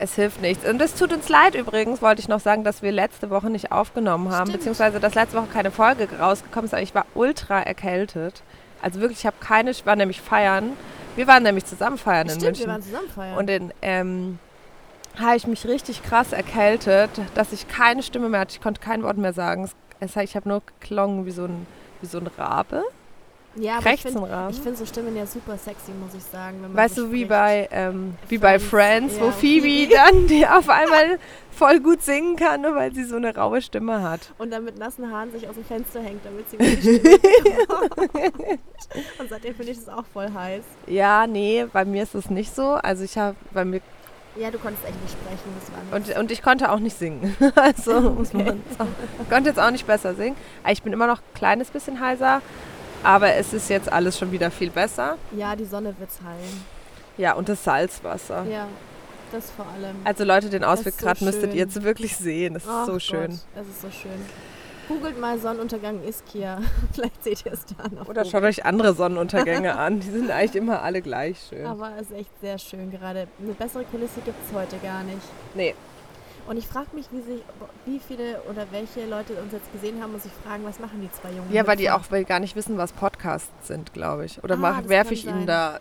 Es 0.00 0.14
hilft 0.14 0.40
nichts. 0.40 0.68
Und 0.68 0.80
es 0.80 0.94
tut 0.94 1.12
uns 1.12 1.28
leid 1.28 1.54
übrigens, 1.54 2.00
wollte 2.02 2.20
ich 2.20 2.28
noch 2.28 2.40
sagen, 2.40 2.62
dass 2.64 2.82
wir 2.82 2.92
letzte 2.92 3.30
Woche 3.30 3.50
nicht 3.50 3.72
aufgenommen 3.72 4.30
haben, 4.30 4.46
Stimmt. 4.46 4.58
beziehungsweise 4.58 5.00
dass 5.00 5.14
letzte 5.14 5.36
Woche 5.38 5.48
keine 5.52 5.70
Folge 5.70 6.08
rausgekommen 6.18 6.66
ist, 6.66 6.74
aber 6.74 6.82
ich 6.82 6.94
war 6.94 7.06
ultra 7.14 7.60
erkältet. 7.60 8.42
Also 8.80 9.00
wirklich, 9.00 9.20
ich 9.20 9.26
habe 9.26 9.36
keine, 9.40 9.70
ich 9.70 9.86
war 9.86 9.96
nämlich 9.96 10.20
feiern. 10.20 10.72
Wir 11.16 11.26
waren 11.26 11.42
nämlich 11.42 11.64
zusammen 11.66 11.98
feiern 11.98 12.28
in 12.28 12.34
Stimmt, 12.34 12.44
München. 12.44 12.66
wir 12.66 12.72
waren 12.72 12.82
zusammen 12.82 13.08
feiern. 13.08 13.36
Und 13.38 13.50
in, 13.50 13.72
ähm, 13.82 14.38
habe 15.18 15.36
ich 15.36 15.46
mich 15.48 15.66
richtig 15.66 16.02
krass 16.04 16.32
erkältet, 16.32 17.10
dass 17.34 17.52
ich 17.52 17.66
keine 17.66 18.04
Stimme 18.04 18.28
mehr 18.28 18.40
hatte. 18.40 18.52
Ich 18.52 18.60
konnte 18.60 18.80
kein 18.80 19.02
Wort 19.02 19.16
mehr 19.16 19.32
sagen. 19.32 19.64
Es, 19.64 19.74
es, 19.98 20.16
ich 20.16 20.36
habe 20.36 20.48
nur 20.48 20.62
geklungen 20.80 21.26
wie 21.26 21.32
so 21.32 21.44
ein, 21.44 21.66
wie 22.00 22.06
so 22.06 22.18
ein 22.18 22.28
Rabe. 22.38 22.84
Ja, 23.54 23.78
aber 23.78 23.80
ich 23.80 23.86
rechts 23.86 24.12
finde 24.12 24.70
ich 24.70 24.78
so 24.78 24.86
Stimmen 24.86 25.16
ja 25.16 25.26
super 25.26 25.56
sexy, 25.56 25.90
muss 25.92 26.14
ich 26.14 26.22
sagen. 26.22 26.58
Weißt 26.72 26.96
so 26.96 27.06
du, 27.06 27.12
wie 27.12 27.24
bei, 27.24 27.68
ähm, 27.72 28.14
wie 28.28 28.38
bei 28.38 28.58
Friends, 28.58 29.14
Friends, 29.14 29.16
ja, 29.16 29.22
wo 29.22 29.30
Phoebe 29.30 29.94
dann 29.94 30.26
die 30.26 30.46
auf 30.46 30.68
einmal 30.68 31.18
voll 31.50 31.80
gut 31.80 32.02
singen 32.02 32.36
kann, 32.36 32.62
nur 32.62 32.76
weil 32.76 32.94
sie 32.94 33.04
so 33.04 33.16
eine 33.16 33.34
raue 33.34 33.60
Stimme 33.60 34.02
hat. 34.02 34.32
Und 34.38 34.52
dann 34.52 34.64
mit 34.64 34.78
nassen 34.78 35.10
Haaren 35.10 35.32
sich 35.32 35.48
aus 35.48 35.56
dem 35.56 35.64
Fenster 35.64 36.00
hängt, 36.00 36.24
damit 36.24 36.48
sie. 36.50 36.56
Und 39.18 39.28
seitdem 39.28 39.54
finde 39.54 39.72
ich 39.72 39.78
das 39.78 39.88
auch 39.88 40.04
voll 40.12 40.32
heiß. 40.32 40.62
Ja, 40.86 41.26
nee, 41.26 41.66
bei 41.72 41.84
mir 41.84 42.02
ist 42.04 42.14
es 42.14 42.30
nicht 42.30 42.54
so. 42.54 42.74
Also 42.74 43.04
ich 43.04 43.18
habe 43.18 43.36
bei 43.52 43.64
mir 43.64 43.80
Ja, 44.36 44.50
du 44.50 44.58
konntest 44.58 44.84
echt 44.86 45.00
nicht 45.02 45.12
sprechen, 45.12 45.52
das 45.58 45.72
war 45.72 45.78
und, 45.96 46.16
und 46.20 46.30
ich 46.30 46.42
konnte 46.42 46.70
auch 46.70 46.78
nicht 46.78 46.96
singen. 46.96 47.36
Also 47.56 48.00
muss 48.10 48.32
man. 48.32 48.62
Ich 49.20 49.28
konnte 49.28 49.48
jetzt 49.48 49.58
auch 49.58 49.70
nicht 49.72 49.86
besser 49.86 50.14
singen. 50.14 50.36
Aber 50.62 50.72
Ich 50.72 50.82
bin 50.82 50.92
immer 50.92 51.08
noch 51.08 51.18
ein 51.18 51.34
kleines 51.34 51.70
bisschen 51.70 51.98
heiser, 52.00 52.40
aber 53.02 53.34
es 53.34 53.52
ist 53.52 53.68
jetzt 53.70 53.90
alles 53.92 54.18
schon 54.18 54.32
wieder 54.32 54.50
viel 54.50 54.70
besser. 54.70 55.16
Ja, 55.36 55.54
die 55.56 55.64
Sonne 55.64 55.94
wird's 55.98 56.18
heilen. 56.24 56.64
Ja, 57.16 57.34
und 57.34 57.48
das 57.48 57.64
Salzwasser. 57.64 58.44
Ja, 58.44 58.68
das 59.32 59.50
vor 59.50 59.66
allem. 59.66 59.96
Also 60.04 60.24
Leute, 60.24 60.48
den 60.50 60.62
Das 60.62 60.80
ist 60.80 60.86
Ausweggrad 60.86 61.18
so 61.18 61.24
müsstet 61.24 61.44
ihr 61.46 61.50
schön. 61.50 61.58
jetzt 61.58 61.82
wirklich 61.82 62.16
sehen. 62.16 62.54
Das 62.54 62.64
ist 62.64 62.86
so 62.86 62.98
schön. 62.98 63.28
Gott, 63.30 63.40
es 63.62 63.68
ist 63.68 63.82
so 63.82 63.90
schön. 63.90 64.12
Googelt 64.88 65.20
mal 65.20 65.38
Sonnenuntergang 65.38 66.00
Ischia. 66.02 66.60
Vielleicht 66.94 67.22
seht 67.22 67.44
ihr 67.44 67.52
es 67.52 67.60
dann. 67.76 67.98
Auf 67.98 68.08
Oder 68.08 68.24
schaut 68.24 68.42
euch 68.44 68.64
andere 68.64 68.94
Sonnenuntergänge 68.94 69.76
an. 69.76 70.00
Die 70.00 70.08
sind 70.10 70.30
eigentlich 70.30 70.56
immer 70.56 70.80
alle 70.82 71.02
gleich 71.02 71.36
schön. 71.50 71.66
Aber 71.66 71.92
es 72.00 72.10
ist 72.10 72.12
echt 72.16 72.30
sehr 72.40 72.56
schön 72.58 72.90
gerade. 72.90 73.28
Eine 73.42 73.52
bessere 73.52 73.84
Kulisse 73.84 74.20
gibt 74.24 74.38
es 74.48 74.54
heute 74.56 74.78
gar 74.78 75.02
nicht. 75.02 75.20
Nee. 75.54 75.74
Und 76.48 76.56
ich 76.56 76.66
frage 76.66 76.86
mich, 76.94 77.06
wie, 77.12 77.20
sich, 77.20 77.42
wie 77.84 78.00
viele 78.06 78.40
oder 78.50 78.64
welche 78.70 79.04
Leute 79.06 79.34
uns 79.34 79.52
jetzt 79.52 79.70
gesehen 79.72 80.02
haben 80.02 80.14
und 80.14 80.22
sich 80.22 80.32
fragen, 80.46 80.64
was 80.64 80.78
machen 80.80 81.00
die 81.02 81.10
zwei 81.20 81.30
Jungen? 81.30 81.52
Ja, 81.52 81.66
weil 81.66 81.76
die 81.76 81.90
auch 81.90 82.02
weil 82.10 82.24
gar 82.24 82.40
nicht 82.40 82.56
wissen, 82.56 82.78
was 82.78 82.92
Podcasts 82.92 83.50
sind, 83.68 83.92
glaube 83.92 84.24
ich. 84.24 84.42
Oder 84.42 84.56
Ah, 84.58 84.80
werfe 84.86 85.12
ich 85.14 85.24
ihnen 85.26 85.40
sein. 85.40 85.46
da 85.46 85.78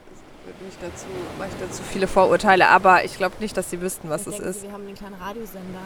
nicht 0.65 0.77
dazu, 0.81 1.05
mache 1.37 1.49
ich 1.49 1.55
dazu 1.67 1.83
viele 1.83 2.07
Vorurteile. 2.07 2.67
Aber 2.67 3.03
ich 3.05 3.15
glaube 3.17 3.35
nicht, 3.39 3.55
dass 3.55 3.69
sie 3.69 3.79
wüssten, 3.81 4.09
was 4.09 4.23
Vielleicht 4.23 4.39
es 4.39 4.43
denken 4.43 4.57
ist. 4.57 4.63
Wir 4.63 4.71
haben 4.73 4.85
einen 4.87 4.95
kleinen 4.95 5.15
Radiosender. 5.15 5.79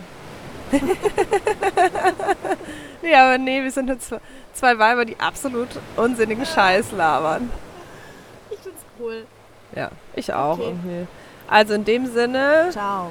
Nee, 3.04 3.16
aber 3.16 3.38
nee, 3.40 3.64
wir 3.64 3.72
sind 3.72 3.88
nur 3.88 4.00
zwei, 4.00 4.20
zwei 4.54 4.78
Weiber, 4.78 5.06
die 5.06 5.20
absolut 5.20 5.68
unsinnigen 5.98 6.46
Scheiß 6.46 6.92
labern. 6.92 7.50
Ich 8.52 8.60
find's 8.60 8.82
cool. 9.00 9.26
Ja, 9.76 9.90
ich 10.16 10.32
auch 10.34 10.60
Okay. 10.60 10.68
irgendwie. 10.68 11.08
Also 11.48 11.74
in 11.74 11.84
dem 11.84 12.06
Sinne, 12.06 12.68
Ciao. 12.72 13.10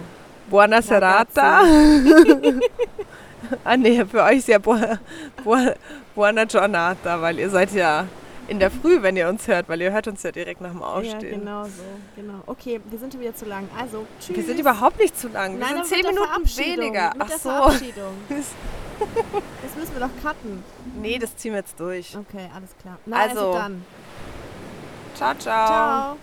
Buona 0.50 0.82
serata. 0.82 1.62
ah 3.64 3.76
nee, 3.76 4.04
für 4.04 4.22
euch 4.24 4.38
ist 4.38 4.48
ja 4.48 4.58
buona, 4.58 4.98
buona, 5.44 5.74
buona 6.14 6.44
giornata, 6.44 7.20
weil 7.22 7.38
ihr 7.38 7.50
seid 7.50 7.72
ja 7.72 8.04
in 8.48 8.58
der 8.58 8.70
Früh, 8.70 9.00
wenn 9.00 9.16
ihr 9.16 9.28
uns 9.28 9.46
hört, 9.46 9.68
weil 9.68 9.80
ihr 9.80 9.92
hört 9.92 10.08
uns 10.08 10.22
ja 10.24 10.32
direkt 10.32 10.60
nach 10.60 10.72
dem 10.72 10.80
Ja, 10.80 10.86
Aufstehen. 10.86 11.40
genau 11.40 11.64
so. 11.64 11.82
Genau. 12.16 12.42
Okay, 12.46 12.80
wir 12.90 12.98
sind 12.98 13.12
schon 13.12 13.22
wieder 13.22 13.34
zu 13.34 13.44
lang. 13.44 13.68
Also, 13.78 14.06
tschüss. 14.20 14.36
Wir 14.36 14.44
sind 14.44 14.58
überhaupt 14.58 14.98
nicht 14.98 15.18
zu 15.18 15.28
lang. 15.28 15.52
Wir 15.52 15.60
Nein, 15.66 15.74
sind 15.76 15.86
zehn 15.86 16.06
Minuten 16.06 16.44
weniger. 16.58 17.12
Mit 17.14 17.22
Ach 17.22 17.28
der 17.28 17.38
so. 17.38 17.48
Verabschiedung. 17.48 18.14
Das 19.00 19.74
müssen 19.78 19.94
wir 19.94 20.00
doch 20.00 20.10
cutten. 20.22 20.62
Nee, 21.00 21.18
das 21.18 21.34
ziehen 21.34 21.52
wir 21.52 21.60
jetzt 21.60 21.80
durch. 21.80 22.14
Okay, 22.14 22.50
alles 22.54 22.68
klar. 22.82 22.98
Na, 23.06 23.16
Also, 23.20 23.40
also 23.40 23.52
dann. 23.54 23.82
Ciao, 25.14 25.34
ciao. 25.38 25.66
Ciao. 25.66 26.16